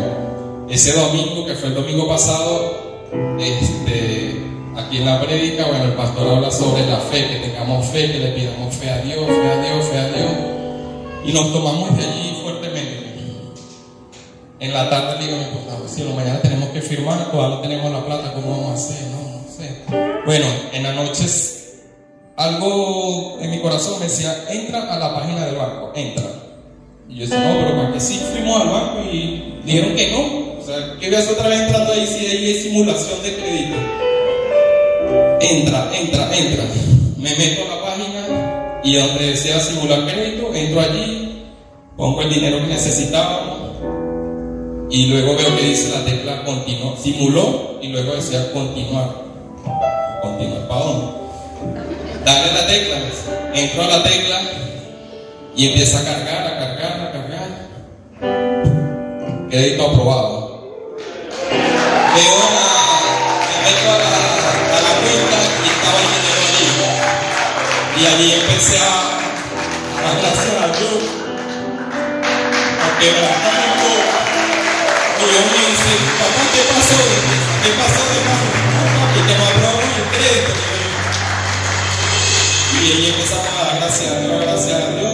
ese 0.70 0.94
domingo, 0.94 1.44
que 1.48 1.56
fue 1.56 1.70
el 1.70 1.76
domingo 1.76 2.08
pasado, 2.08 3.08
este, 3.40 4.21
aquí 4.86 4.98
en 4.98 5.06
la 5.06 5.22
prédica, 5.22 5.66
bueno, 5.66 5.86
el 5.86 5.94
pastor 5.94 6.28
habla 6.28 6.52
sobre 6.52 6.86
la 6.86 6.98
fe, 6.98 7.28
que 7.28 7.48
tengamos 7.48 7.86
fe, 7.88 8.12
que 8.12 8.20
le 8.20 8.32
pidamos 8.32 8.76
fe 8.76 8.90
a 8.90 8.98
Dios, 9.00 9.26
fe 9.26 9.52
a 9.52 9.62
Dios, 9.62 9.86
fe 9.86 9.98
a 9.98 10.08
Dios. 10.08 10.32
Y 11.26 11.34
nos 11.34 11.52
tomamos 11.54 11.98
de 11.98 12.04
allí 12.06 12.40
fuertemente. 12.42 13.02
En 14.60 14.74
la 14.74 14.90
tarde 14.90 15.20
le 15.20 15.26
digo 15.26 15.38
mi 15.38 15.44
esposa, 15.44 15.78
si 15.88 16.04
lo 16.04 16.12
mañana 16.12 16.40
tenemos 16.42 16.70
que 16.70 16.82
firmar, 16.82 17.32
todavía 17.32 17.56
no 17.56 17.62
tenemos 17.62 17.92
la 17.92 18.06
plata, 18.06 18.34
¿cómo 18.34 18.52
vamos 18.52 18.72
a 18.72 18.74
hacer? 18.74 19.08
No, 19.08 19.42
no 19.42 19.48
sé. 19.50 20.22
Bueno, 20.26 20.46
en 20.72 20.84
las 20.84 20.96
noches 20.96 21.62
algo 22.36 23.38
en 23.42 23.52
mi 23.52 23.60
corazón 23.60 24.00
me 24.00 24.06
decía, 24.06 24.46
entra 24.50 24.94
a 24.94 24.98
la 24.98 25.14
página 25.14 25.46
del 25.46 25.56
banco, 25.56 25.92
entra. 25.96 26.26
Y 27.10 27.16
yo 27.16 27.22
decía, 27.22 27.40
no, 27.40 27.60
pero 27.60 27.76
para 27.76 27.94
que 27.94 28.00
sí 28.00 28.20
fuimos 28.32 28.62
al 28.62 28.70
banco 28.70 29.04
y 29.12 29.60
dijeron 29.64 29.96
que 29.96 30.12
no. 30.12 30.62
O 30.62 30.64
sea, 30.66 30.96
¿qué 31.00 31.08
voy 31.08 31.16
a 31.16 31.20
hacer 31.20 31.34
otra 31.34 31.50
vez 31.50 31.62
entrando 31.62 31.94
ahí 31.94 32.06
si 32.08 32.26
es 32.26 32.64
simulación 32.64 33.22
de 33.24 33.36
crédito? 33.36 34.11
Entra, 35.40 35.92
entra, 35.94 36.38
entra. 36.38 36.64
Me 37.18 37.36
meto 37.36 37.62
a 37.64 37.76
la 37.76 37.82
página 37.84 38.82
y 38.84 38.96
donde 38.96 39.28
desea 39.28 39.60
simular 39.60 40.06
crédito, 40.06 40.54
entro 40.54 40.82
allí, 40.82 41.46
pongo 41.96 42.22
el 42.22 42.30
dinero 42.34 42.58
que 42.60 42.68
necesitaba 42.68 43.62
y 44.92 45.06
luego 45.06 45.36
veo 45.38 45.56
que 45.56 45.64
dice 45.64 45.90
la 45.98 46.04
tecla 46.04 46.44
continuar. 46.44 46.98
Simuló 47.02 47.80
y 47.82 47.88
luego 47.88 48.14
decía 48.14 48.52
continuar. 48.52 49.10
Continuar. 50.22 50.68
¿Para 50.68 50.82
dónde? 50.82 51.08
Dale 52.26 52.52
la 52.52 52.68
tecla. 52.68 52.98
Entro 53.54 53.84
a 53.84 53.88
la 53.88 54.04
tecla 54.04 54.42
y 55.56 55.68
empieza 55.68 56.00
a 56.00 56.04
cargar, 56.04 56.46
a 56.46 56.60
cargar, 56.60 57.02
a 57.02 57.12
cargar. 57.14 57.48
Crédito 59.50 59.90
aprobado. 59.90 60.52
Y 68.02 68.06
allí 68.08 68.34
empecé 68.34 68.80
a, 68.80 69.14
a 69.14 70.18
gracias 70.18 70.58
a 70.58 70.66
Dios. 70.74 71.06
Porque 72.82 73.12
verdaderamente 73.14 74.22
y 75.22 75.34
yo 75.34 75.42
me 75.46 75.62
dice, 75.70 75.94
papá, 76.18 76.42
¿qué 76.50 76.62
pasó? 76.66 76.98
¿Qué 77.62 77.70
pasó 77.78 78.02
de 78.10 78.18
Y 78.26 79.22
me 79.22 79.34
aprobó 79.38 79.82
el 79.86 80.02
crédito. 80.18 80.52
Y 82.74 82.92
ahí 82.92 83.06
empezamos 83.14 83.54
a 83.54 83.66
dar 83.66 83.76
gracias 83.78 84.10
a 84.10 84.20
Dios, 84.20 84.42
gracias 84.42 84.82
a 84.82 84.90
Dios. 84.96 85.14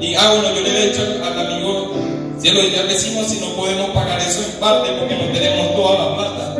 Y 0.00 0.14
ah, 0.14 0.30
bueno, 0.30 0.54
yo 0.54 0.60
le 0.60 0.70
he 0.70 0.88
dicho 0.90 1.02
al 1.02 1.36
amigo, 1.36 1.94
si 2.38 2.50
lo 2.52 2.62
ya 2.62 2.84
decimos 2.84 3.26
si 3.26 3.40
no 3.40 3.48
podemos 3.56 3.90
pagar 3.90 4.20
eso 4.20 4.44
en 4.44 4.60
parte 4.60 4.92
porque 5.00 5.16
no 5.16 5.32
tenemos 5.32 5.74
toda 5.74 5.98
la 5.98 6.16
plata. 6.16 6.54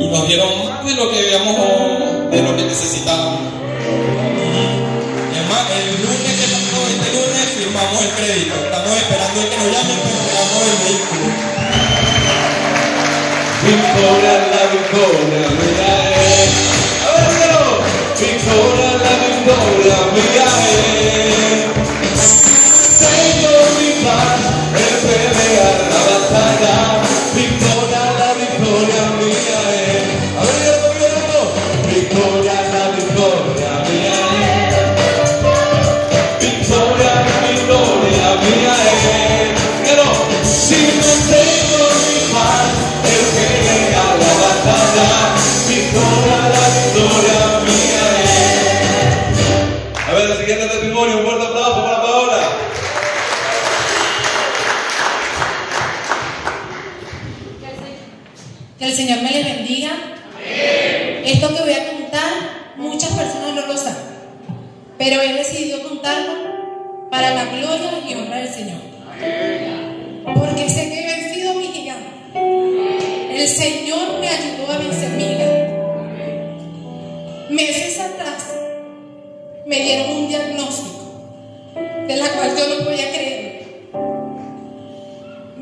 Y 0.00 0.08
nos 0.08 0.26
dieron 0.26 0.48
más 0.66 0.84
de 0.84 0.94
lo 0.96 1.08
que 1.12 1.18
habíamos, 1.20 2.30
de 2.32 2.42
lo 2.42 2.56
que 2.56 2.62
necesitábamos. 2.64 3.54
crédito. 8.34 8.54
Estamos 8.64 8.96
esperando 8.96 9.48
que 9.48 9.56
nos 9.56 9.70
llamen, 9.70 9.98
el 10.70 10.78
vehículo. 10.84 11.26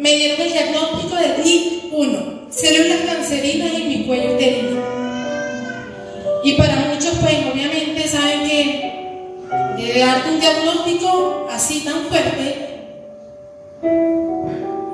me 0.03 0.17
dieron 0.17 0.41
el 0.41 0.53
diagnóstico 0.53 1.15
de 1.15 1.37
DIC1, 1.45 2.51
células 2.51 3.03
cancerinas 3.07 3.73
en 3.73 3.89
mi 3.89 4.05
cuello 4.05 4.35
uterino. 4.35 4.81
Y 6.43 6.55
para 6.55 6.75
muchos, 6.75 7.15
pues 7.21 7.37
obviamente 7.53 8.09
saben 8.09 8.43
que 8.43 8.93
de 9.77 10.01
darte 10.01 10.31
un 10.31 10.41
diagnóstico 10.41 11.47
así 11.53 11.83
tan 11.85 12.03
fuerte 12.07 12.89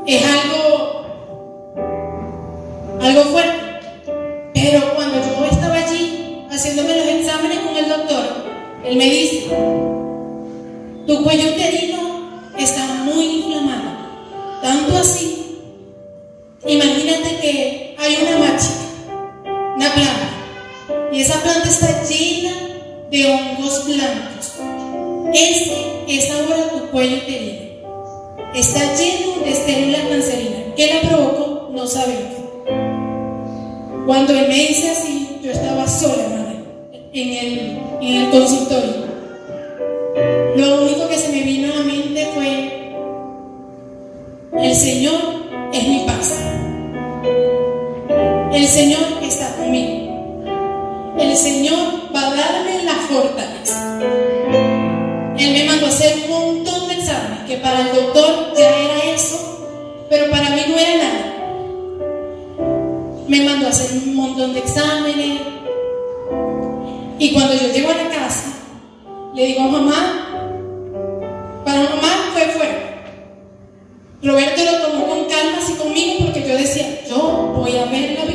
es 0.07 0.23
algo, 0.27 1.07
algo 3.01 3.23
fuerte. 3.31 3.61
Pero 4.53 4.95
cuando 4.95 5.17
yo 5.17 5.47
estaba 5.51 5.77
allí 5.77 6.45
haciéndome 6.51 6.97
los 6.97 7.07
exámenes 7.07 7.59
con 7.61 7.77
el 7.79 7.89
doctor, 7.89 8.25
él 8.85 8.97
me 8.97 9.07
dice, 9.07 9.47
tu 11.07 11.25
cuello 11.25 11.49
uterino 11.49 11.68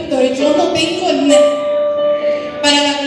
pero 0.09 0.33
yo 0.33 0.57
no 0.57 0.73
tengo 0.73 1.13
nada 1.13 1.63
para 2.61 3.02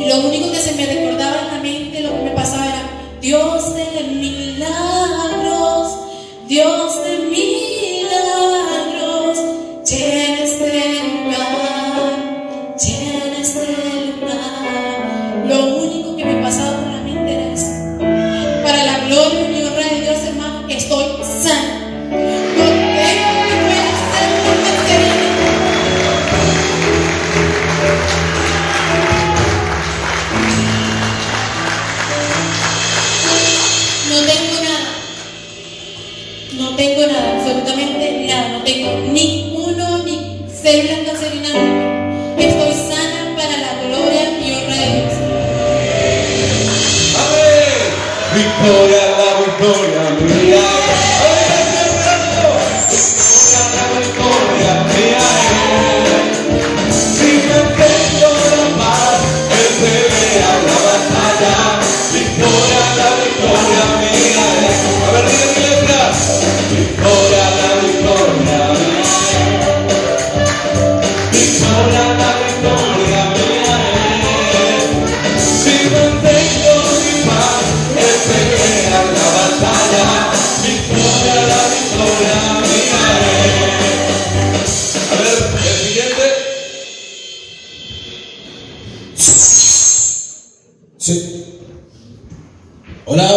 Y 0.00 0.06
lo 0.08 0.16
único 0.20 0.50
que 0.50 0.58
se 0.58 0.72
me 0.76 0.86
recordaba 0.86 1.42
en 1.42 1.48
la 1.48 1.58
mente, 1.62 2.00
lo 2.00 2.08
que 2.16 2.22
me 2.22 2.30
pasaba 2.30 2.64
era, 2.66 2.88
Dios 3.20 3.74
de 3.74 4.02
milagros, 4.04 5.94
Dios 6.48 7.04
de 7.04 7.18
milagros. 7.28 7.50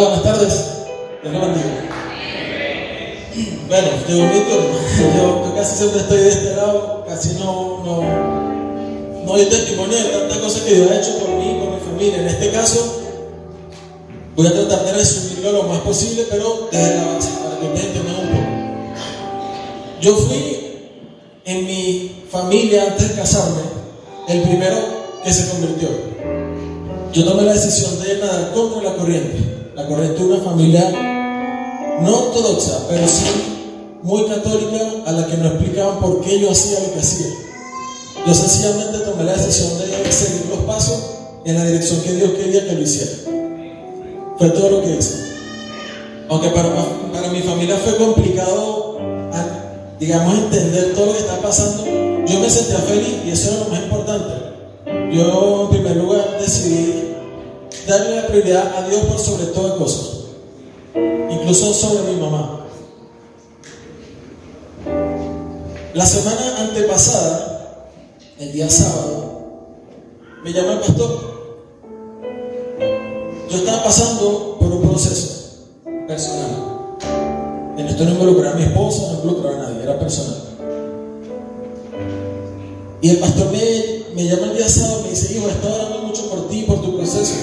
Buenas 0.04 0.24
tardes. 0.24 0.66
Dios 1.24 1.34
bendiga. 1.34 1.94
Bueno, 3.68 3.88
mi 4.08 4.40
turno. 4.42 4.78
Yo, 5.16 5.46
yo 5.46 5.56
casi 5.56 5.78
siempre 5.78 6.02
estoy 6.02 6.18
de 6.18 6.30
este 6.30 6.56
lado, 6.56 7.06
casi 7.08 7.34
no, 7.36 7.84
no, 7.84 8.02
no 9.26 9.32
doy 9.32 9.46
testimonio 9.46 9.98
de 9.98 10.04
tantas 10.04 10.38
cosas 10.38 10.62
que 10.64 10.76
Dios 10.76 10.92
ha 10.92 10.98
hecho 10.98 11.18
por 11.20 11.30
mí 11.30 11.60
por 11.60 11.74
mi 11.74 11.80
familia. 11.80 12.20
En 12.20 12.28
este 12.28 12.52
caso, 12.52 13.02
voy 14.36 14.48
a 14.48 14.54
tratar 14.54 14.86
de 14.86 14.94
resumirlo 14.94 15.52
lo 15.54 15.64
más 15.64 15.80
posible, 15.80 16.26
pero 16.30 16.68
desde 16.72 16.96
la 16.98 17.06
base, 17.06 17.30
para 17.42 17.60
que 17.60 17.66
ustedes 17.66 17.86
entiendan 17.86 18.16
un 18.16 18.28
poco. 18.28 18.44
Yo 20.02 20.18
fui 20.18 20.60
en 21.46 21.66
mi 21.66 22.26
familia 22.30 22.84
antes 22.84 23.10
de 23.10 23.16
casarme 23.16 23.62
el 24.28 24.42
primero 24.42 24.78
que 25.24 25.34
se 25.34 25.50
convirtió. 25.50 25.90
Yo 27.14 27.24
tomé 27.26 27.44
la 27.44 27.54
decisión 27.54 28.02
de 28.04 28.18
nadar 28.18 28.52
contra 28.54 28.82
la 28.82 28.96
corriente. 28.98 29.53
La 29.76 29.88
corriente 29.88 30.20
de 30.20 30.26
una 30.26 30.44
familia 30.44 30.92
no 32.02 32.18
ortodoxa, 32.18 32.86
pero 32.90 33.08
sí 33.08 33.26
muy 34.04 34.26
católica, 34.26 34.78
a 35.06 35.12
la 35.14 35.26
que 35.26 35.38
no 35.38 35.48
explicaban 35.48 36.00
por 36.00 36.22
qué 36.22 36.40
yo 36.40 36.52
hacía 36.52 36.80
lo 36.82 36.94
que 36.94 37.00
hacía. 37.00 37.28
Yo 38.28 38.34
sencillamente 38.34 39.00
tomé 39.00 39.24
la 39.24 39.34
decisión 39.34 39.80
de 39.80 40.12
seguir 40.12 40.46
los 40.50 40.60
pasos 40.66 41.00
en 41.46 41.56
la 41.56 41.66
dirección 41.66 42.02
que 42.02 42.12
Dios 42.12 42.32
quería 42.32 42.66
que 42.66 42.74
lo 42.74 42.82
hiciera. 42.82 43.12
Fue 44.38 44.50
todo 44.50 44.70
lo 44.70 44.82
que 44.82 44.96
hice. 44.98 45.24
Aunque 46.30 46.50
para, 46.50 46.70
para 47.14 47.30
mi 47.30 47.42
familia 47.42 47.78
fue 47.78 47.96
complicado, 47.96 48.98
digamos, 50.00 50.38
entender 50.38 50.94
todo 50.94 51.08
lo 51.08 51.14
que 51.14 51.20
está 51.20 51.40
pasando, 51.42 51.86
yo 51.86 52.40
me 52.40 52.50
sentía 52.50 52.80
feliz 52.80 53.16
y 53.26 53.32
eso 53.32 53.52
era 53.52 53.64
lo 53.64 53.70
más 53.70 53.84
importante. 53.84 54.34
Yo, 55.14 55.64
en 55.64 55.70
primer 55.70 55.98
lugar, 55.98 56.38
decidí 56.40 56.93
darle 57.88 58.16
la 58.16 58.28
prioridad 58.28 58.78
a 58.78 58.88
Dios 58.88 59.02
por 59.06 59.20
sobre 59.20 59.46
toda 59.48 59.78
cosa, 59.78 60.02
incluso 61.30 61.74
sobre 61.74 62.14
mi 62.14 62.20
mamá. 62.20 62.60
La 65.94 66.06
semana 66.06 66.60
antepasada, 66.60 67.90
el 68.40 68.52
día 68.52 68.70
sábado, 68.70 69.34
me 70.44 70.52
llama 70.52 70.74
el 70.74 70.80
pastor. 70.80 71.34
Yo 73.50 73.58
estaba 73.58 73.84
pasando 73.84 74.58
por 74.60 74.72
un 74.72 74.90
proceso 74.90 75.68
personal. 76.08 76.98
En 77.78 77.88
esto 77.88 78.06
no 78.06 78.12
involucraba 78.12 78.56
a 78.56 78.58
mi 78.58 78.64
esposa, 78.64 79.12
no 79.12 79.20
involucraba 79.20 79.56
a 79.56 79.70
nadie, 79.70 79.84
era 79.84 80.00
personal. 80.00 80.42
Y 83.02 83.10
el 83.10 83.18
pastor 83.18 83.52
me, 83.52 84.16
me 84.16 84.28
llama 84.28 84.48
el 84.48 84.58
día 84.58 84.70
sábado 84.70 85.02
y 85.02 85.04
me 85.04 85.10
dice, 85.10 85.34
hijo, 85.36 85.48
he 85.48 85.52
estado 85.52 85.76
orando 85.76 86.08
mucho 86.08 86.30
por 86.30 86.48
ti, 86.48 86.64
por 86.64 86.82
tu 86.82 86.96
proceso. 86.98 87.36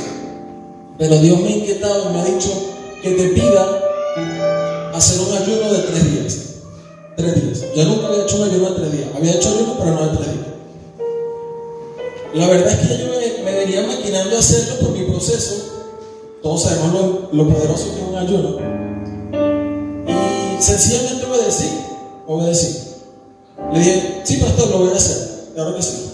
Pero 1.01 1.17
Dios 1.17 1.41
me 1.41 1.49
ha 1.49 1.57
inquietado 1.57 2.11
me 2.11 2.21
ha 2.21 2.25
dicho 2.27 2.51
que 3.03 3.11
te 3.13 3.29
pida 3.29 3.81
hacer 4.93 5.19
un 5.19 5.35
ayuno 5.35 5.73
de 5.73 5.79
tres 5.79 6.13
días. 6.13 6.39
Tres 7.17 7.43
días. 7.43 7.65
Yo 7.75 7.85
nunca 7.87 8.09
había 8.09 8.25
hecho 8.25 8.37
un 8.37 8.43
ayuno 8.43 8.71
de 8.71 8.77
tres 8.77 8.93
días. 8.93 9.09
Había 9.17 9.33
hecho 9.33 9.49
ayuno, 9.49 9.77
pero 9.79 9.93
no 9.93 10.07
de 10.07 10.17
tres 10.19 10.27
días. 10.27 10.47
La 12.35 12.47
verdad 12.49 12.73
es 12.73 12.87
que 12.87 12.99
yo 12.99 13.07
me, 13.09 13.45
me 13.51 13.59
venía 13.61 13.87
maquinando 13.87 14.39
hacerlo 14.39 14.75
por 14.81 14.91
mi 14.91 15.05
proceso. 15.05 15.55
Todos 16.43 16.65
sabemos 16.65 16.93
lo, 16.93 17.29
lo 17.33 17.49
poderoso 17.49 17.87
que 17.95 18.03
es 18.03 18.07
un 18.07 18.17
ayuno. 18.17 18.59
Y 20.07 20.63
sencillamente 20.63 21.25
obedecí. 21.25 21.71
Obedecí. 22.27 22.79
Le 23.73 23.79
dije, 23.79 24.21
sí, 24.25 24.37
pastor, 24.37 24.69
lo 24.69 24.79
voy 24.81 24.93
a 24.93 24.97
hacer. 24.97 25.49
Claro 25.55 25.77
que 25.77 25.83
sí. 25.83 26.10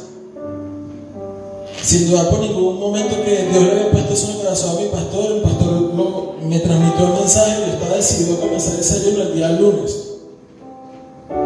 Sin 1.87 2.11
dudar 2.11 2.29
por 2.31 2.41
ningún 2.41 2.81
momento 2.81 3.15
que 3.25 3.47
Dios 3.49 3.63
le 3.63 3.71
había 3.71 3.91
puesto 3.93 4.13
eso 4.15 4.25
en 4.27 4.31
el 4.33 4.43
corazón 4.43 4.77
a 4.77 4.81
mi 4.81 4.89
pastor, 4.89 5.33
el 5.37 5.41
pastor 5.43 5.73
lo- 5.95 6.35
me 6.43 6.59
transmitió 6.59 7.07
el 7.07 7.13
mensaje 7.21 7.53
y 7.63 7.67
yo 7.69 7.73
estaba 7.75 7.97
decidido 7.97 8.35
a 8.37 8.41
comenzar 8.41 8.81
ese 8.81 8.95
ayuno 8.97 9.23
el 9.23 9.35
día 9.35 9.49
lunes. 9.51 9.97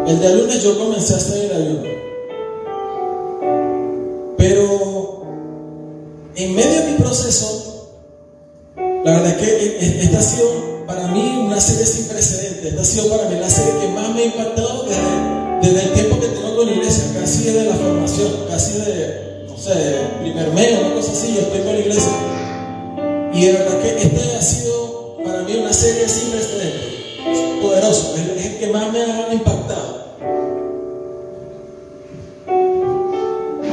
El 0.07 0.19
día 0.19 0.31
lunes 0.31 0.63
yo 0.63 0.79
comencé 0.79 1.13
a 1.13 1.17
hacer 1.19 1.51
el 1.51 1.57
ayuno. 1.63 1.89
Pero 4.39 5.23
en 6.37 6.55
medio 6.55 6.71
de 6.85 6.91
mi 6.93 6.97
proceso, 6.99 7.91
la 9.05 9.11
verdad 9.13 9.27
es 9.29 9.37
que 9.37 9.45
e- 9.45 9.79
e- 9.85 10.03
esta 10.05 10.19
ha 10.21 10.23
sido 10.23 10.47
para 10.87 11.07
mí 11.09 11.43
una 11.47 11.61
serie 11.61 11.85
sin 11.85 12.07
precedentes. 12.09 12.65
Esta 12.65 12.81
ha 12.81 12.85
sido 12.85 13.09
para 13.15 13.29
mí 13.29 13.37
la 13.39 13.51
serie 13.51 13.75
que 13.79 13.89
más 13.89 14.09
me 14.15 14.23
ha 14.23 14.25
impactado 14.25 14.85
desde, 14.85 15.69
desde 15.75 15.87
el 15.89 15.93
tiempo 15.93 16.19
que 16.19 16.29
tengo 16.29 16.57
con 16.57 16.67
la 16.67 16.73
iglesia, 16.73 17.05
casi 17.21 17.45
desde 17.45 17.65
la 17.67 17.75
formación, 17.77 18.33
casi 18.49 18.79
de, 18.79 19.30
sé, 19.61 20.09
primer 20.21 20.51
mes, 20.53 20.79
una 20.81 20.95
cosa 20.95 21.13
así, 21.13 21.35
yo 21.35 21.43
estoy 21.43 21.61
con 21.61 21.73
la 21.75 21.79
iglesia. 21.81 22.13
Y 23.33 23.45
de 23.45 23.53
verdad 23.53 23.81
que 23.81 23.89
este 23.89 24.37
ha 24.37 24.43
sido 24.43 25.17
para 25.25 25.43
mí 25.43 25.57
una 25.57 25.73
serie 25.73 26.09
sin 26.09 26.31
precedentes. 26.31 26.83
Es 27.27 27.63
poderoso, 27.63 28.15
es, 28.17 28.47
el 28.47 28.59
que 28.59 28.67
más 28.69 28.91
me 28.93 29.03
ha 29.03 29.33
impactado. 29.33 30.01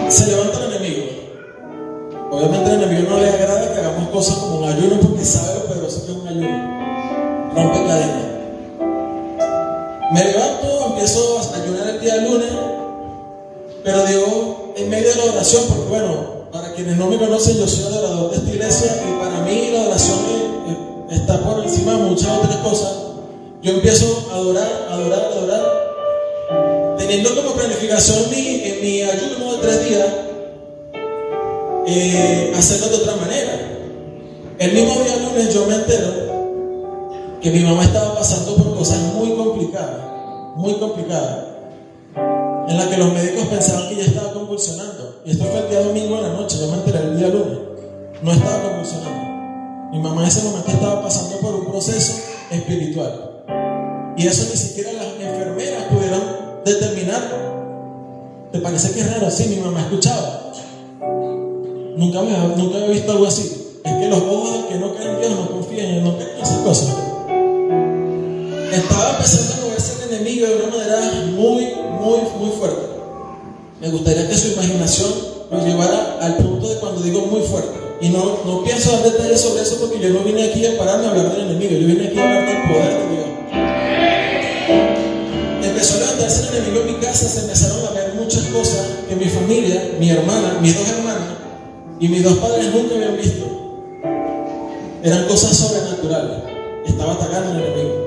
Se 0.10 0.28
levanta 0.28 0.66
el 0.66 0.74
enemigo. 0.74 1.06
Obviamente 2.32 2.72
al 2.72 2.84
enemigo 2.84 3.10
no 3.10 3.20
le 3.20 3.30
agrada 3.30 3.74
que 3.74 3.80
hagamos 3.80 4.10
cosas 4.10 4.36
como 4.38 4.60
un 4.60 4.70
ayuno 4.70 5.00
porque 5.00 5.24
sabe 5.24 5.56
lo 5.56 5.66
poderoso 5.66 6.06
que 6.06 6.12
es 6.12 6.18
un 6.18 6.28
ayuno. 6.28 7.54
Rompe 7.56 7.88
cadenas. 7.88 8.28
Me 10.12 10.24
levanto, 10.24 10.86
empiezo 10.88 11.40
a 11.40 11.62
ayunar 11.62 11.88
el 11.90 12.00
día 12.00 12.18
lunes, 12.18 12.52
pero 13.84 14.04
medio 14.04 14.37
de 15.08 15.16
la 15.16 15.32
oración, 15.32 15.64
porque 15.68 15.90
bueno, 15.90 16.50
para 16.52 16.74
quienes 16.74 16.98
no 16.98 17.08
me 17.08 17.18
conocen, 17.18 17.58
yo 17.58 17.68
soy 17.68 17.86
adorador 17.86 18.32
de 18.32 18.38
esta 18.38 18.50
iglesia 18.50 19.04
y 19.08 19.24
para 19.24 19.40
mí 19.46 19.70
la 19.72 19.88
oración 19.88 20.20
está 21.10 21.40
por 21.40 21.64
encima 21.64 21.94
de 21.94 21.98
muchas 21.98 22.30
otras 22.38 22.58
cosas. 22.58 22.94
Yo 23.62 23.72
empiezo 23.72 24.28
a 24.32 24.36
adorar, 24.36 24.88
adorar, 24.90 25.20
adorar, 25.32 26.96
teniendo 26.98 27.36
como 27.36 27.54
planificación 27.54 28.30
mi, 28.30 28.64
mi 28.82 29.02
ayuno 29.02 29.54
de 29.54 29.58
tres 29.62 29.90
días, 29.90 30.08
eh, 31.88 32.54
hacerlo 32.56 32.90
de 32.90 32.96
otra 32.96 33.16
manera. 33.16 33.54
El 34.60 34.74
mismo 34.74 35.02
día 35.04 35.16
lunes 35.18 35.54
yo 35.54 35.66
me 35.68 35.76
entero 35.76 36.28
que 37.42 37.52
mi 37.52 37.60
mamá 37.60 37.84
estaba 37.84 38.16
pasando 38.16 38.56
por 38.56 38.76
cosas 38.76 39.00
muy 39.14 39.32
complicadas, 39.36 40.02
muy 40.56 40.74
complicadas, 40.74 41.46
en 42.68 42.78
las 42.78 42.88
que 42.88 42.98
los 42.98 43.14
médicos 43.14 43.48
pensaban 43.48 43.88
que 43.88 43.96
ella 43.96 44.06
estaba 44.06 44.34
convulsionando. 44.34 45.22
Y 45.26 45.32
esto 45.32 45.46
fue 45.46 45.60
el 45.60 45.70
día 45.70 45.82
domingo 45.82 46.18
en 46.18 46.24
la 46.24 46.34
noche, 46.34 46.58
yo 46.60 46.68
me 46.68 46.78
enteré 46.78 47.00
el 47.00 47.18
día 47.18 47.28
lunes. 47.30 47.60
No 48.22 48.32
estaba 48.32 48.62
convulsionando. 48.64 49.92
Mi 49.92 50.00
mamá 50.00 50.22
en 50.24 50.28
ese 50.28 50.44
momento 50.44 50.70
estaba 50.70 51.02
pasando 51.02 51.38
por 51.38 51.56
un 51.56 51.66
proceso 51.66 52.14
espiritual. 52.52 53.44
Y 54.18 54.28
eso 54.28 54.48
ni 54.50 54.58
siquiera 54.58 54.92
las 54.94 55.06
enfermeras 55.06 55.84
pudieron 55.86 56.22
determinar. 56.66 57.22
¿Te 58.52 58.60
parece 58.60 58.92
que 58.92 59.02
es 59.02 59.14
raro? 59.14 59.32
Sí, 59.32 59.48
mi 59.48 59.58
mamá 59.58 59.82
escuchaba. 59.82 60.52
Nunca 61.96 62.20
había, 62.20 62.38
nunca 62.58 62.78
había 62.78 62.90
visto 62.90 63.12
algo 63.12 63.28
así. 63.28 63.80
Es 63.84 63.94
que 63.94 64.08
los 64.10 64.22
ojos 64.22 64.66
que 64.70 64.76
no 64.76 64.94
creen 64.94 65.16
en 65.16 65.20
Dios 65.22 65.32
no 65.32 65.50
confían 65.50 65.86
en 65.88 66.04
no 66.04 66.16
creen 66.16 66.32
en 66.36 66.42
esas 66.42 66.58
cosas. 66.58 66.96
Estaba 68.72 69.12
empezando 69.12 69.54
a 69.54 69.66
moverse 69.68 70.04
el 70.04 70.14
enemigo 70.14 70.48
de 70.48 70.56
una 70.56 70.78
manera 70.78 71.00
muy, 71.36 71.87
muy, 72.08 72.20
muy 72.40 72.58
fuerte. 72.58 72.88
Me 73.82 73.90
gustaría 73.90 74.28
que 74.28 74.38
su 74.38 74.54
imaginación 74.54 75.12
lo 75.52 75.66
llevara 75.66 76.18
al 76.22 76.38
punto 76.38 76.70
de 76.70 76.76
cuando 76.78 77.02
digo 77.02 77.22
muy 77.26 77.42
fuerte. 77.42 77.78
Y 78.00 78.10
no, 78.10 78.40
no 78.46 78.64
pienso 78.64 78.92
dar 78.92 79.04
detalles 79.04 79.42
sobre 79.42 79.64
eso 79.64 79.78
porque 79.80 80.00
yo 80.00 80.10
no 80.10 80.20
vine 80.20 80.46
aquí 80.46 80.66
a 80.66 80.78
pararme 80.78 81.08
a 81.08 81.10
hablar 81.10 81.32
del 81.32 81.50
enemigo, 81.50 81.72
yo 81.72 81.88
vine 81.88 82.08
aquí 82.08 82.20
a 82.20 82.24
hablar 82.24 82.46
del 82.46 82.74
poder 82.74 82.94
de 82.94 83.16
Dios. 83.16 83.28
aparecer 86.28 86.50
el 86.52 86.58
enemigo 86.58 86.82
en 86.82 86.96
mi 86.96 87.00
casa, 87.00 87.28
se 87.28 87.42
empezaron 87.42 87.86
a 87.88 87.92
ver 87.92 88.14
muchas 88.16 88.44
cosas 88.48 88.86
que 89.08 89.16
mi 89.16 89.26
familia, 89.26 89.92
mi 90.00 90.10
hermana, 90.10 90.58
mis 90.62 90.78
dos 90.78 90.90
hermanas 90.90 91.38
y 92.00 92.08
mis 92.10 92.24
dos 92.24 92.38
padres 92.38 92.74
nunca 92.74 92.96
habían 92.96 93.16
visto. 93.16 93.46
Eran 95.04 95.26
cosas 95.28 95.56
sobrenaturales. 95.56 96.40
Estaba 96.86 97.14
atacando 97.14 97.52
al 97.52 97.64
enemigo. 97.64 98.07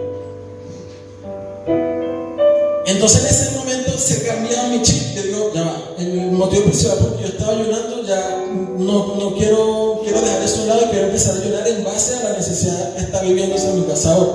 Entonces 2.90 3.20
en 3.20 3.26
ese 3.28 3.50
momento 3.56 3.96
se 3.96 4.26
cambiaba 4.26 4.68
mi 4.68 4.82
chip. 4.82 5.14
Yo 5.14 5.22
digo, 5.22 5.52
ya 5.54 5.62
va, 5.62 5.94
el 5.98 6.32
motivo 6.32 6.64
principal 6.64 6.98
porque 6.98 7.22
yo 7.22 7.28
estaba 7.28 7.52
ayunando, 7.52 8.02
ya 8.04 8.44
no, 8.78 9.14
no 9.16 9.34
quiero, 9.36 10.00
quiero 10.02 10.20
dejar 10.20 10.42
eso 10.42 10.58
a 10.58 10.62
un 10.62 10.68
lado 10.68 10.82
y 10.86 10.88
quiero 10.90 11.06
empezar 11.06 11.36
a 11.36 11.40
ayunar 11.40 11.68
en 11.68 11.84
base 11.84 12.16
a 12.16 12.22
la 12.24 12.36
necesidad 12.36 12.94
que 12.94 13.02
está 13.02 13.22
viviéndose 13.22 13.70
en 13.70 13.80
mi 13.80 13.86
casa 13.86 14.14
ahora. 14.14 14.32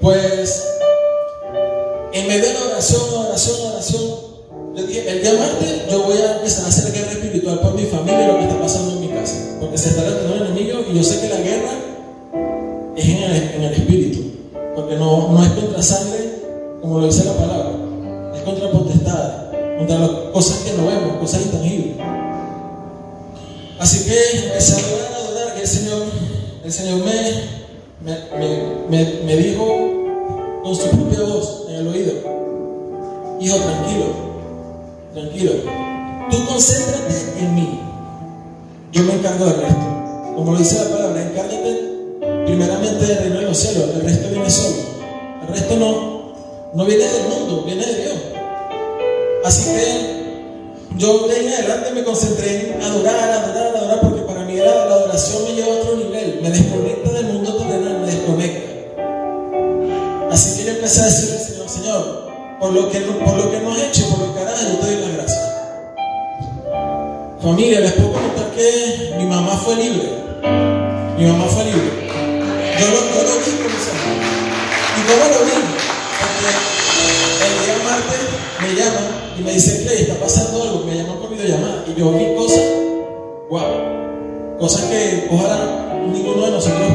Pues 0.00 0.64
en 2.12 2.28
medio 2.28 2.46
de 2.48 2.54
la 2.54 2.64
oración, 2.66 3.00
oración, 3.26 3.56
oración, 3.72 4.32
el 4.76 5.22
día 5.22 5.32
martes 5.34 5.90
yo 5.90 6.02
voy 6.02 6.18
a 6.18 6.36
empezar 6.36 6.66
a 6.66 6.68
hacer 6.68 6.92
guerra 6.92 7.12
espiritual 7.12 7.60
por 7.60 7.74
mi 7.74 7.84
familia 7.84 8.24
y 8.24 8.26
lo 8.26 8.38
que 8.38 8.44
está 8.44 8.60
pasando 8.60 8.92
en 8.92 9.00
mi 9.00 9.08
casa. 9.08 9.56
Porque 9.58 9.78
se 9.78 9.90
está 9.90 10.02
reteniendo 10.02 10.44
el 10.44 10.50
enemigo 10.50 10.80
y 10.90 10.96
yo 10.96 11.02
sé 11.02 11.20
que 11.20 11.28
la 11.28 11.40
guerra 11.40 11.72
es 12.96 13.04
en 13.04 13.22
el, 13.22 13.32
en 13.54 13.62
el 13.62 13.72
espíritu. 13.72 14.20
Porque 14.74 14.96
no, 14.96 15.28
no 15.32 15.44
es 15.44 15.50
contra 15.52 15.82
sangre, 15.82 16.21
como 16.82 16.98
lo 16.98 17.06
dice 17.06 17.24
la 17.24 17.32
palabra. 17.34 17.70
Es 18.34 18.42
contra 18.42 18.70
potestades, 18.70 19.78
contra 19.78 19.98
las 19.98 20.10
cosas 20.32 20.58
que 20.58 20.72
no 20.72 20.86
vemos, 20.86 21.16
cosas 21.20 21.42
intangibles. 21.42 21.96
Así 23.78 24.04
que 24.04 24.46
empecé 24.46 24.74
a 24.74 25.16
adorar, 25.16 25.56
y 25.56 25.60
el 25.60 25.66
Señor, 25.66 26.02
el 26.64 26.72
Señor 26.72 27.00
me, 27.04 27.12
me, 28.04 28.18
me, 28.38 28.78
me, 28.88 29.12
me 29.24 29.36
dijo 29.36 29.64
con 30.62 30.76
su 30.76 30.88
propia 30.88 31.20
voz 31.22 31.66
en 31.68 31.74
el 31.76 31.88
oído, 31.88 32.12
hijo, 33.40 33.56
tranquilo, 33.56 34.04
tranquilo, 35.12 35.52
tú 36.30 36.46
concéntrate 36.46 37.12
en 37.40 37.54
mí, 37.56 37.80
yo 38.92 39.02
me 39.02 39.14
encargo 39.14 39.46
del 39.46 39.56
resto. 39.56 39.86
Como 40.36 40.52
lo 40.52 40.58
dice 40.58 40.76
la 40.84 40.96
palabra, 40.96 41.22
encárgate 41.22 41.92
primeramente 42.46 43.04
del 43.04 43.18
reino 43.18 43.40
de 43.40 43.46
los 43.46 43.58
cielos, 43.58 43.90
el 43.96 44.02
resto 44.02 44.28
viene 44.30 44.50
solo. 44.50 44.76
El 45.42 45.48
resto 45.48 45.76
no, 45.76 46.11
no 46.74 46.84
viene 46.86 47.04
del 47.04 47.28
mundo, 47.28 47.62
viene 47.64 47.84
de 47.86 48.02
Dios. 48.02 48.14
Así 49.44 49.64
que 49.64 50.22
yo 50.96 51.26
de 51.26 51.34
ahí 51.34 51.46
en 51.46 51.52
adelante 51.52 51.90
me 51.92 52.04
concentré 52.04 52.74
en 52.74 52.82
adorar, 52.82 53.30
adorar, 53.30 53.76
adorar, 53.76 54.00
porque 54.00 54.22
para 54.22 54.44
mí 54.44 54.56
la, 54.56 54.70
adoración 54.70 55.44
me 55.44 55.54
lleva 55.54 55.74
a 55.74 55.78
otro 55.80 55.96
nivel, 55.96 56.40
me 56.42 56.50
desconecta 56.50 57.10
del 57.12 57.26
mundo 57.26 57.56
terrenal, 57.56 58.00
me 58.00 58.06
desconecta. 58.06 58.72
Así 60.30 60.58
que 60.58 60.64
yo 60.64 60.70
empecé 60.72 61.00
a 61.02 61.04
decirle 61.04 61.36
al 61.36 61.44
Señor, 61.44 61.68
Señor, 61.68 62.30
por 62.58 62.72
lo 62.72 62.90
que, 62.90 63.00
por 63.00 63.36
lo 63.36 63.50
que 63.50 63.56
hemos 63.58 63.78
hecho, 63.78 64.08
por 64.08 64.26
lo 64.26 64.34
que 64.34 64.40
harás, 64.40 64.62
yo 64.62 64.78
te 64.78 64.86
doy 64.86 64.96
las 64.96 65.12
gracias. 65.12 65.48
Familia, 67.42 67.80
les 67.80 67.92
puedo 67.92 68.12
contar 68.12 68.50
que 68.52 69.14
mi 69.18 69.24
mamá 69.24 69.56
fue 69.56 69.76
libre. 69.76 70.08
Mi 71.18 71.26
mamá 71.26 71.44
fue 71.46 71.64
libre. 71.64 72.08
Yo 72.80 72.86
lo, 72.88 73.00
yo 73.14 73.22
lo 73.24 73.34
vi. 73.44 73.50
¿Y 74.96 75.02
cómo 75.08 75.24
lo 75.28 75.44
vi? 75.44 75.71
El 76.42 77.64
día 77.64 77.76
martes 77.84 78.18
me 78.60 78.74
llama 78.74 79.34
y 79.38 79.42
me 79.42 79.52
dice, 79.52 79.82
Clay, 79.82 80.02
está 80.02 80.14
pasando 80.14 80.62
algo. 80.62 80.84
Me 80.84 80.96
llama 80.96 81.20
por 81.20 81.30
videollamada. 81.30 81.84
Y 81.86 81.98
yo 81.98 82.12
vi 82.12 82.34
cosas, 82.34 82.64
wow. 83.48 84.58
Cosas 84.58 84.82
que 84.82 85.28
ojalá 85.30 85.94
ninguno 86.12 86.46
de 86.46 86.50
nosotros, 86.52 86.88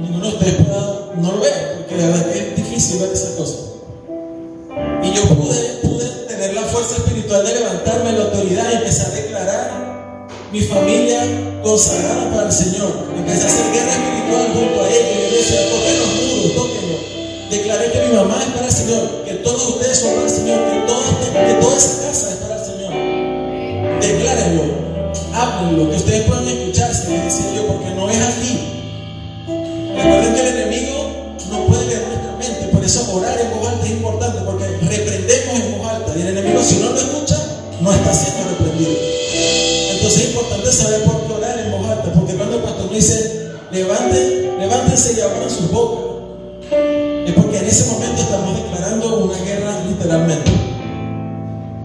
ninguno 0.00 0.26
de 0.26 0.32
ustedes 0.36 0.54
pueda, 0.54 1.12
no 1.16 1.32
lo 1.32 1.40
vea. 1.40 1.74
Porque 1.78 1.96
la 1.96 2.08
verdad 2.08 2.30
es 2.30 2.32
que 2.32 2.48
es 2.48 2.56
difícil 2.56 3.00
ver 3.00 3.12
esas 3.12 3.30
cosas. 3.30 3.58
Y 5.02 5.12
yo 5.12 5.22
pude, 5.24 5.80
pude 5.82 6.08
tener 6.28 6.54
la 6.54 6.62
fuerza 6.62 6.96
espiritual 6.96 7.44
de 7.44 7.54
levantarme, 7.54 8.12
la 8.12 8.24
autoridad 8.24 8.70
y 8.72 8.76
empezar 8.76 9.06
a 9.10 9.14
declarar 9.14 10.28
mi 10.52 10.60
familia 10.60 11.20
consagrada 11.62 12.30
para 12.30 12.46
el 12.46 12.52
Señor. 12.52 12.92
Empecé 13.16 13.44
a 13.44 13.46
hacer 13.46 13.72
guerra 13.72 13.92
espiritual 13.92 14.46
junto 14.54 14.82
a 14.82 14.88
ellos. 14.88 15.08
Y 15.16 15.30
yo 15.30 15.36
decía, 15.36 15.60
Declaré 17.52 17.92
que 17.92 18.08
mi 18.08 18.16
mamá 18.16 18.38
es 18.40 18.48
para 18.54 18.66
el 18.66 18.72
Señor, 18.72 19.24
que 19.26 19.34
todos 19.44 19.68
ustedes 19.68 19.98
son 19.98 20.14
para 20.14 20.24
el 20.24 20.30
Señor, 20.30 20.58
que, 20.72 20.86
toda 20.86 21.76
esa 21.76 22.02
casa 22.02 22.30
es 22.30 22.36
para 22.36 22.56
el 22.56 22.64
Señor. 22.64 22.92
Declárenlo, 24.00 24.62
háblenlo, 25.34 25.90
que 25.90 25.96
ustedes 25.96 26.22
puedan 26.22 26.48
escucharse, 26.48 27.10
les 27.10 27.24
decía 27.24 27.52
yo, 27.56 27.66
porque 27.66 27.90
no 27.90 28.08
es 28.08 28.22
aquí. 28.22 28.41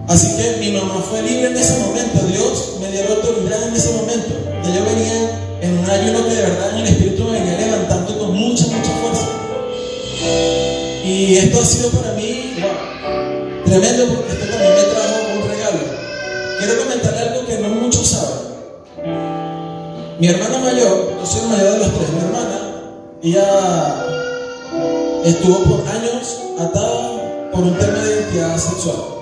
Así 0.08 0.38
que 0.38 0.56
mi 0.58 0.72
mamá 0.72 1.04
fue 1.06 1.20
libre 1.20 1.48
en 1.48 1.56
ese 1.56 1.80
momento, 1.80 2.26
Dios 2.26 2.78
me 2.80 2.90
dio 2.90 3.04
la 3.04 3.14
autoridad 3.16 3.68
en 3.68 3.74
ese 3.74 3.92
momento. 3.92 4.28
Ya 4.64 4.74
yo 4.74 4.84
venía 4.86 5.38
en 5.60 5.78
un 5.78 5.90
ayuno 5.90 6.24
que 6.26 6.34
de 6.34 6.42
verdad 6.42 6.70
en 6.70 6.78
el 6.78 6.86
Espíritu 6.86 7.24
me 7.24 7.32
venía 7.32 7.58
levantando 7.58 8.18
con 8.18 8.34
mucha, 8.34 8.64
mucha 8.68 8.90
fuerza. 9.02 9.26
Y 11.04 11.36
esto 11.36 11.60
ha 11.60 11.64
sido 11.64 11.90
para 11.90 12.14
mí 12.14 12.54
wow, 12.58 13.64
tremendo 13.66 14.14
porque 14.14 14.32
esto 14.32 14.46
también 14.46 14.74
me 14.76 14.82
trajo 14.82 15.16
un 15.36 15.48
regalo. 15.50 15.78
Quiero 16.58 16.78
comentarle 16.78 17.20
algo 17.20 17.46
que 17.46 17.58
no 17.58 17.68
muchos 17.68 18.06
saben. 18.06 18.48
Mi 20.18 20.28
hermana 20.28 20.58
mayor, 20.58 21.18
yo 21.20 21.26
soy 21.26 21.42
el 21.42 21.48
mayor 21.48 21.72
de 21.72 21.78
los 21.80 21.94
tres, 21.94 22.10
mi 22.14 22.20
hermana, 22.20 22.58
ella 23.22 24.04
estuvo 25.26 25.58
por 25.64 25.86
años 25.86 26.38
atada 26.58 27.50
por 27.52 27.62
un 27.62 27.76
tema 27.78 27.98
de 27.98 28.12
identidad 28.14 28.56
sexual. 28.56 29.17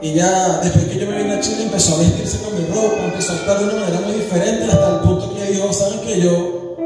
Y 0.00 0.14
ya 0.14 0.60
después 0.62 0.84
que 0.84 1.00
yo 1.00 1.06
me 1.08 1.18
vine 1.18 1.34
a 1.34 1.40
Chile 1.40 1.64
empezó 1.64 1.96
a 1.96 1.98
vestirse 1.98 2.38
con 2.38 2.54
mi 2.54 2.66
ropa, 2.66 3.04
empezó 3.04 3.32
a 3.32 3.34
actuar 3.36 3.58
de 3.58 3.64
una 3.64 3.74
manera 3.74 4.00
muy 4.00 4.14
diferente 4.14 4.64
hasta 4.64 4.94
el 4.94 5.00
punto 5.00 5.34
que 5.34 5.50
dijo, 5.50 5.72
¿saben 5.72 6.00
que 6.00 6.20
yo 6.20 6.76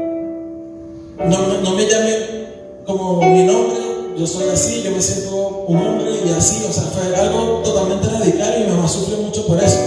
no, 1.19 1.61
no, 1.61 1.75
me 1.75 1.85
llame 1.85 2.47
como 2.87 3.21
mi 3.21 3.43
nombre? 3.43 3.79
Yo 4.17 4.25
soy 4.25 4.49
así, 4.49 4.81
yo 4.81 4.91
me 4.91 5.01
siento 5.01 5.65
un 5.67 5.77
hombre 5.77 6.11
y 6.25 6.29
así, 6.31 6.65
o 6.67 6.73
sea, 6.73 6.83
fue 6.83 7.15
algo 7.15 7.61
totalmente 7.63 8.07
radical 8.07 8.55
y 8.57 8.63
mi 8.63 8.71
mamá 8.71 8.87
sufrió 8.87 9.17
mucho 9.17 9.45
por 9.45 9.61
eso. 9.63 9.79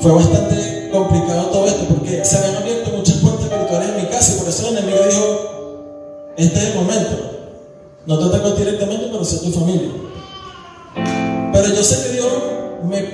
Fue 0.00 0.12
bastante 0.12 0.90
complicado 0.92 1.46
todo 1.46 1.66
esto 1.66 1.84
porque 1.94 2.24
se 2.24 2.38
habían 2.38 2.56
abierto 2.56 2.90
muchas 2.90 3.16
puertas 3.18 3.44
espirituales 3.44 3.88
en 3.88 3.96
mi 3.96 4.06
casa 4.08 4.34
y 4.34 4.38
por 4.40 4.48
eso 4.48 4.68
el 4.68 4.78
enemigo 4.78 4.98
dijo, 5.08 6.34
este 6.36 6.58
es 6.58 6.64
el 6.64 6.74
momento. 6.74 7.16
No 8.06 8.18
te 8.18 8.24
ataco 8.24 8.50
directamente, 8.50 9.08
pero 9.10 9.24
sé 9.24 9.38
tu 9.38 9.52
familia. 9.52 9.90
Pero 11.64 11.76
yo 11.76 11.82
sé 11.82 12.02
que 12.02 12.12
Dios 12.16 12.28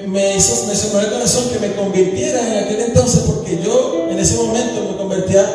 me, 0.09 0.37
hizo, 0.37 0.67
me 0.67 0.75
sonó 0.75 0.99
el 0.99 1.13
corazón 1.13 1.51
que 1.51 1.61
me 1.61 1.73
convirtiera 1.77 2.41
en 2.41 2.65
aquel 2.65 2.81
entonces, 2.81 3.23
porque 3.25 3.61
yo 3.63 4.09
en 4.11 4.19
ese 4.19 4.39
momento 4.39 4.89
me 4.91 4.97
convertía 4.97 5.47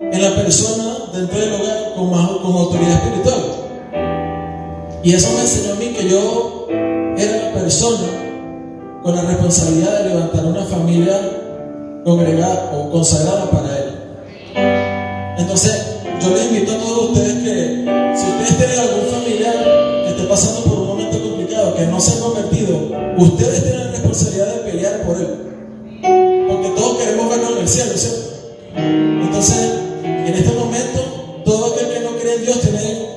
en 0.00 0.20
la 0.20 0.34
persona 0.34 0.96
dentro 1.12 1.38
del 1.38 1.52
hogar 1.52 1.94
con, 1.94 2.10
más, 2.10 2.28
con 2.28 2.52
autoridad 2.56 2.94
espiritual. 2.94 3.40
Y 5.04 5.14
eso 5.14 5.30
me 5.30 5.42
enseñó 5.42 5.74
a 5.74 5.76
mí 5.76 5.94
que 5.96 6.08
yo 6.08 6.66
era 7.16 7.36
la 7.36 7.52
persona 7.52 8.08
con 9.04 9.14
la 9.14 9.22
responsabilidad 9.22 10.00
de 10.00 10.08
levantar 10.08 10.44
una 10.44 10.64
familia 10.64 11.20
congregada 12.04 12.72
o 12.74 12.90
consagrada 12.90 13.48
para 13.48 13.78
Él. 13.78 15.38
Entonces, 15.38 15.72
yo 16.20 16.30
les 16.34 16.46
invito 16.46 16.72
a 16.72 16.78
todos 16.78 17.10
ustedes 17.10 17.34
que, 17.44 17.84
si 18.16 18.26
ustedes 18.26 18.58
tienen 18.58 18.78
algún 18.80 19.06
familiar 19.08 19.54
que 20.04 20.10
esté 20.10 20.24
pasando 20.24 20.63
no 21.94 22.00
se 22.00 22.18
ha 22.18 22.20
convertido, 22.20 22.90
ustedes 23.18 23.62
tienen 23.62 23.86
la 23.86 23.90
responsabilidad 23.92 24.46
de 24.46 24.70
pelear 24.70 25.02
por 25.02 25.16
él. 25.16 25.28
Porque 26.48 26.68
todos 26.70 26.98
queremos 26.98 27.30
verlo 27.30 27.50
en 27.52 27.58
el 27.58 27.68
cielo, 27.68 27.92
¿cierto? 27.94 28.30
Entonces, 28.76 29.70
en 30.02 30.34
este 30.34 30.52
momento, 30.54 31.42
todo 31.44 31.72
aquel 31.72 31.92
que 31.92 32.00
no 32.00 32.16
cree 32.18 32.34
en 32.34 32.44
Dios 32.44 32.60
tiene, 32.60 33.08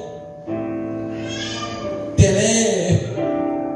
tiene 2.18 3.14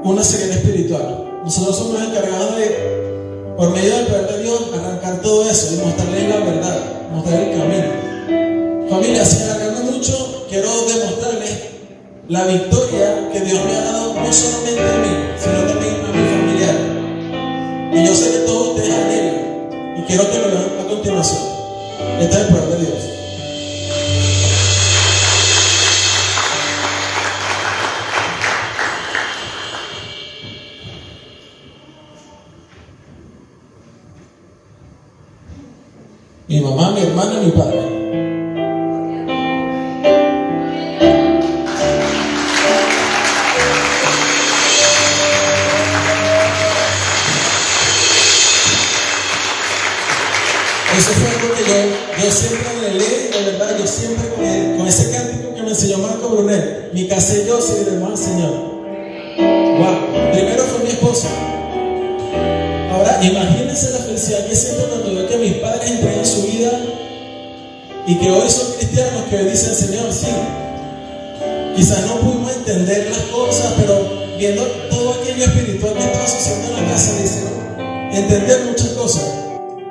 una 0.04 0.24
ceguera 0.24 0.54
espiritual. 0.54 1.41
Nosotros 1.45 1.78
somos 1.78 1.99
encargados 1.99 2.58
de, 2.58 3.56
por 3.58 3.72
medio 3.72 3.95
del 3.95 4.06
poder 4.06 4.28
de 4.28 4.43
Dios, 4.43 4.62
arrancar 4.72 5.20
todo 5.24 5.49
eso 5.49 5.74
y 5.74 5.78
mostrarles 5.84 6.30
la 6.30 6.45
verdad, 6.45 6.80
mostrarles 7.12 7.47
el 7.47 7.60
camino. 7.60 8.88
Familia, 8.88 9.26
sin 9.26 9.49
alargarme 9.49 9.91
mucho, 9.91 10.45
quiero 10.47 10.70
demostrarles 10.86 11.72
la 12.28 12.45
victoria 12.45 13.30
que 13.34 13.39
Dios 13.39 13.66
me 13.66 13.72
ha 13.72 13.82
dado 13.82 13.91
solamente 14.32 14.82
a 14.82 14.97
mí, 14.97 15.09
sino 15.38 15.59
también 15.67 15.95
a 16.05 16.11
mi 16.11 16.23
familiar. 16.29 16.75
Y 17.93 18.05
yo 18.05 18.15
sé 18.15 18.32
que 18.32 18.38
todos 18.45 18.69
ustedes 18.69 18.93
anhelan 18.93 19.97
y 19.97 20.01
quiero 20.03 20.29
que 20.32 20.39
lo 20.39 20.47
vean 20.47 20.65
a 20.79 20.88
continuación. 20.88 21.41
Este 22.19 22.36
es 22.36 22.41
el 22.41 22.47
poder 22.47 22.69
de 22.69 22.86
Dios. 22.86 23.11
Mi 36.47 36.59
mamá, 36.59 36.91
mi 36.91 37.01
hermana 37.01 37.41
y 37.41 37.45
mi 37.45 37.51
padre. 37.51 37.80
Eso 50.98 51.12
fue 51.12 51.30
algo 51.30 51.56
que 51.56 51.64
yo, 51.64 52.26
yo 52.26 52.32
siempre 52.32 52.70
anhelé, 52.70 53.30
de 53.30 53.52
verdad, 53.52 53.78
yo 53.80 53.88
siempre 53.88 54.28
con, 54.30 54.78
con 54.78 54.88
ese 54.88 55.12
cántico 55.12 55.56
que 55.56 55.62
me 55.62 55.70
enseñó 55.70 55.98
Marco 56.00 56.30
Brunel, 56.30 56.89
mi 56.94 57.08
casa 57.08 57.38
y 57.38 57.48
yo 57.48 57.62
serviremos 57.62 58.12
al 58.12 58.18
Señor. 58.18 58.72
Wow. 59.78 60.32
Primero 60.34 60.64
fue 60.64 60.84
mi 60.84 60.89
esposa. 60.89 61.30
Ahora, 62.92 63.20
imagínense 63.24 63.92
la 63.92 64.00
felicidad 64.00 64.46
que 64.46 64.56
siento 64.56 64.88
cuando 64.89 65.16
veo 65.16 65.28
que 65.28 65.38
mis 65.38 65.54
padres 65.56 65.89
entregan 65.89 66.26
su 66.26 66.44
vida 66.44 66.72
y 68.06 68.16
que 68.16 68.32
hoy 68.32 68.50
son 68.50 68.74
cristianos 68.74 69.24
que 69.30 69.38
hoy 69.38 69.46
dicen, 69.46 69.74
Señor, 69.74 70.12
sí. 70.12 70.28
Quizás 71.76 72.06
no 72.06 72.20
pudimos 72.20 72.54
entender 72.54 73.08
las 73.10 73.22
cosas, 73.32 73.74
pero 73.78 74.08
viendo 74.38 74.64
todo 74.89 75.14
aquello 75.14 75.46
espiritual 75.46 75.94
que 75.94 76.04
estaba 76.04 76.28
sucediendo 76.28 76.78
en 76.78 76.84
la 76.84 76.92
casa, 76.92 77.18
dice, 77.22 77.44
entender 78.12 78.66
muchas 78.66 78.89
cosas. 78.89 79.41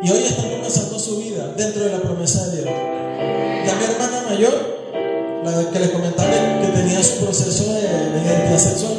Y 0.03 0.11
hoy 0.11 0.25
están 0.25 0.49
comenzando 0.49 0.99
su 0.99 1.19
vida 1.19 1.53
dentro 1.59 1.85
de 1.85 1.93
la 1.93 1.99
promesa 1.99 2.47
de 2.47 2.63
Dios. 2.63 2.75
Ya 3.67 3.75
mi 3.75 3.85
hermana 3.85 4.25
mayor, 4.31 4.81
la 5.45 5.71
que 5.71 5.79
les 5.79 5.91
comentaba 5.91 6.31
que 6.31 6.69
tenía 6.69 7.03
su 7.03 7.19
proceso 7.25 7.65
de, 7.75 7.83
de 7.83 8.21
identidad 8.25 8.59
sexual, 8.59 8.97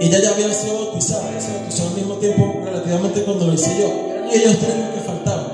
ella 0.00 0.18
ya 0.22 0.30
había 0.30 0.52
sido 0.54 0.86
bautizada, 0.86 1.38
se 1.38 1.52
bautizó 1.52 1.86
al 1.88 1.94
mismo 1.94 2.14
tiempo 2.14 2.62
relativamente 2.64 3.22
cuando 3.24 3.46
lo 3.46 3.52
hice 3.52 3.76
yo. 3.78 3.88
Eran 3.88 4.30
ellos 4.30 4.56
tres 4.58 4.74
los 4.78 4.88
que 4.94 5.00
faltaban. 5.00 5.46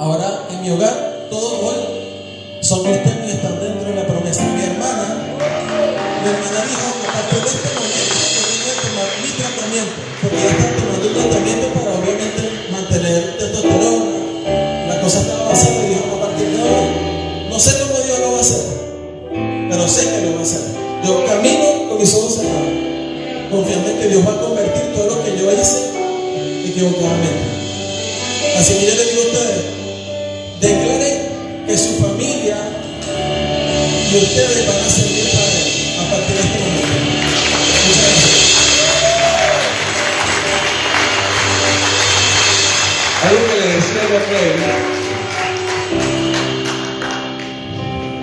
Ahora 0.00 0.46
en 0.50 0.62
mi 0.62 0.70
hogar, 0.70 1.28
todos 1.28 1.52
hoy 1.52 2.60
son 2.62 2.82
cristianos 2.82 3.28
y 3.28 3.30
están 3.32 3.60
dentro 3.60 3.90
de 3.90 3.94
la 3.94 4.06
promesa. 4.06 4.42
Mi 4.56 4.62
hermana, 4.62 5.36
mi 6.22 6.28
hermana 6.32 6.60
dijo 6.64 6.88
que 6.96 7.08
a 7.08 7.12
partir 7.12 7.44
de 7.44 7.48
este 7.52 7.70
momento 7.76 8.16
yo 8.32 8.40
voy 8.56 8.72
a 8.72 8.76
tomar 8.88 9.08
mi 9.20 9.30
tratamiento, 9.36 9.96
porque 10.22 10.36
ella 10.36 10.48
está 10.48 10.76
tomando 10.80 11.06
un 11.06 11.14
tratamiento 11.14 11.66
para 11.76 11.92
obviamente 11.92 12.45
mantener 12.88 13.36
testosterona. 13.38 14.04
La 14.88 15.00
cosa 15.00 15.20
estaba 15.20 15.44
avanzando 15.44 15.86
y 15.86 15.88
dijo 15.88 16.16
a 16.16 16.20
partir 16.20 16.48
de 16.48 16.60
ahora, 16.60 17.48
no 17.50 17.58
sé 17.58 17.78
cómo 17.80 17.98
Dios 18.00 18.18
lo 18.20 18.32
va 18.32 18.38
a 18.38 18.40
hacer, 18.40 18.64
pero 19.70 19.88
sé 19.88 20.10
que 20.10 20.26
lo 20.26 20.34
va 20.34 20.40
a 20.40 20.42
hacer. 20.42 20.60
Yo 21.04 21.26
camino 21.26 21.88
con 21.88 21.98
mis 21.98 22.14
ojos 22.14 22.34
cerrados 22.34 22.86
confiando 23.50 23.90
en 23.90 23.98
que 23.98 24.08
Dios 24.08 24.26
va 24.26 24.32
a 24.32 24.40
convertir 24.40 24.94
todo 24.94 25.06
lo 25.06 25.24
que 25.24 25.30
yo 25.38 25.52
hice 25.52 25.90
equivocadamente. 26.64 27.46
Así 28.58 28.74
que 28.74 28.86
yo 28.86 28.94
les 28.94 29.10
digo 29.10 29.22
a 29.22 29.26
ustedes, 29.26 29.64
declaren 30.60 31.66
que 31.66 31.78
su 31.78 31.94
familia 32.02 32.56
y 34.12 34.16
ustedes 34.16 34.66
van 34.66 34.80
a 34.80 34.90
servir 34.90 35.30
para 35.32 35.55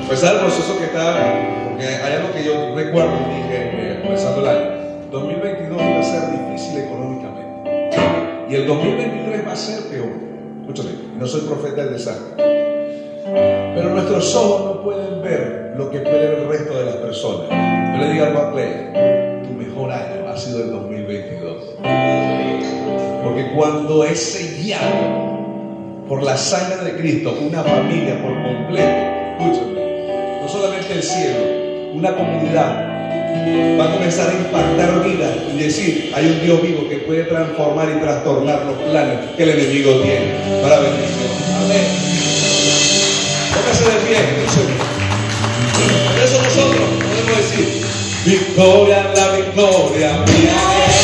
a 0.05 0.09
pesar 0.09 0.33
del 0.33 0.43
proceso 0.45 0.77
que 0.77 0.85
está, 0.85 1.67
porque 1.69 1.87
hay 1.87 2.13
algo 2.13 2.31
que 2.33 2.43
yo 2.43 2.75
recuerdo 2.75 3.13
y 3.31 3.35
dije 3.35 3.71
eh, 3.73 3.99
comenzando 4.03 4.41
el 4.41 4.47
año, 4.47 4.69
2022 5.11 5.81
va 5.81 5.99
a 5.99 6.03
ser 6.03 6.29
difícil 6.31 6.81
económicamente 6.81 7.71
y 8.47 8.55
el 8.55 8.67
2023 8.67 9.47
va 9.47 9.53
a 9.53 9.55
ser 9.55 9.83
peor. 9.89 10.11
Escúchame, 10.61 10.89
no 11.17 11.25
soy 11.25 11.41
profeta 11.41 11.83
del 11.83 11.93
desastre, 11.93 12.43
pero 13.75 13.89
nuestros 13.89 14.35
ojos 14.35 14.65
no 14.65 14.83
pueden 14.83 15.21
ver 15.23 15.73
lo 15.77 15.89
que 15.89 15.99
puede 15.99 16.29
ver 16.29 16.39
el 16.39 16.47
resto 16.47 16.77
de 16.77 16.85
las 16.85 16.95
personas. 16.97 17.49
Yo 17.49 18.05
le 18.05 18.13
digo 18.13 18.25
algo 18.25 18.39
a 18.39 18.51
Clay, 18.51 19.41
tu 19.47 19.53
mejor 19.53 19.91
año 19.91 20.27
ha 20.29 20.37
sido 20.37 20.63
el 20.63 20.69
2022. 20.69 21.75
Porque 23.23 23.51
cuando 23.55 24.03
es 24.03 24.19
sellado 24.19 25.32
por 26.07 26.23
la 26.23 26.37
sangre 26.37 26.91
de 26.91 26.97
Cristo, 26.97 27.37
una 27.41 27.63
familia 27.63 28.21
por 28.21 28.33
completo, 28.43 28.97
escúchame, 29.39 30.41
no 30.41 30.47
solamente 30.47 30.93
el 30.93 31.03
cielo, 31.03 31.39
una 31.93 32.15
comunidad 32.15 32.89
va 33.79 33.85
a 33.85 33.93
comenzar 33.93 34.29
a 34.29 34.33
impactar 34.33 35.03
vidas 35.03 35.31
y 35.53 35.57
decir, 35.57 36.11
hay 36.15 36.25
un 36.27 36.41
Dios 36.41 36.61
vivo 36.61 36.87
que 36.87 36.97
puede 36.97 37.23
transformar 37.23 37.89
y 37.95 37.99
trastornar 37.99 38.65
los 38.65 38.77
planes 38.89 39.19
que 39.35 39.43
el 39.43 39.49
enemigo 39.49 39.91
tiene 40.01 40.35
para 40.61 40.79
bendición. 40.79 41.31
Amén. 41.63 41.85
Póngase 43.53 43.83
de 43.83 43.97
pie, 44.05 44.17
escúcheme. 44.17 44.75
Por 46.07 46.23
eso 46.23 46.41
nosotros 46.41 46.89
podemos 47.01 47.37
decir, 47.37 47.85
victoria, 48.25 49.11
la 49.15 49.35
victoria 49.35 50.11
mía 50.25 51.02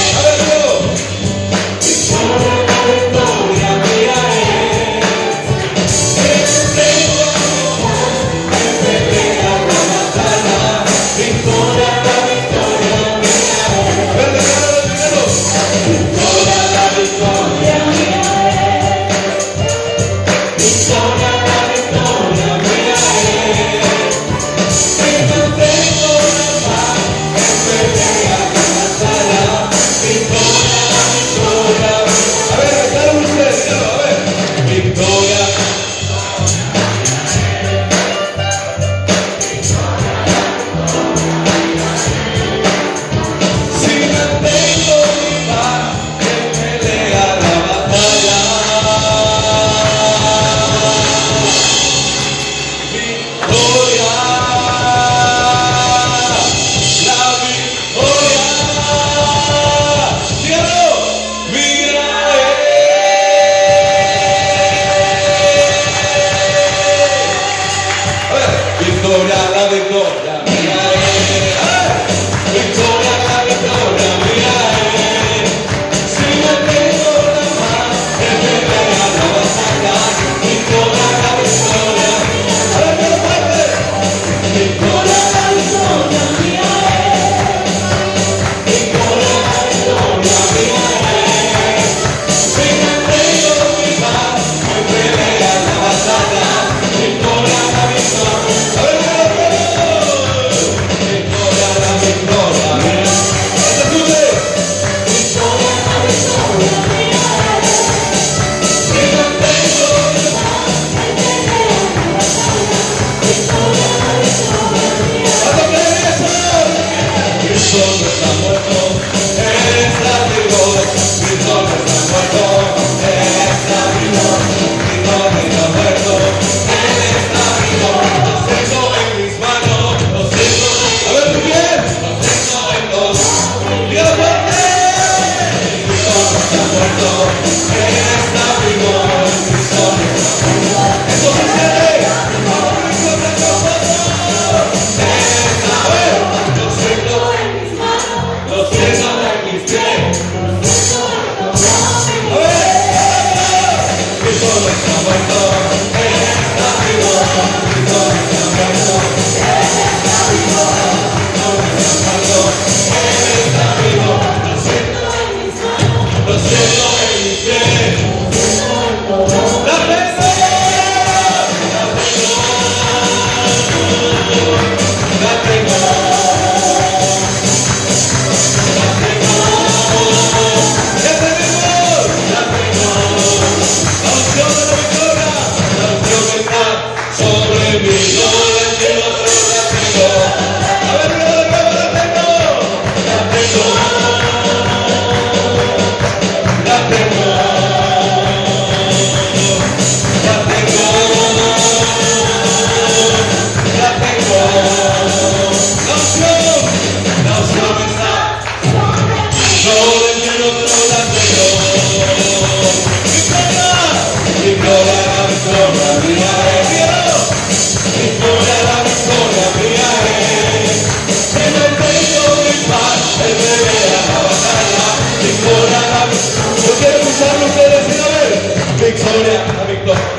Victoria, 229.00 229.62
a 229.62 229.66
Victoria. 229.66 230.19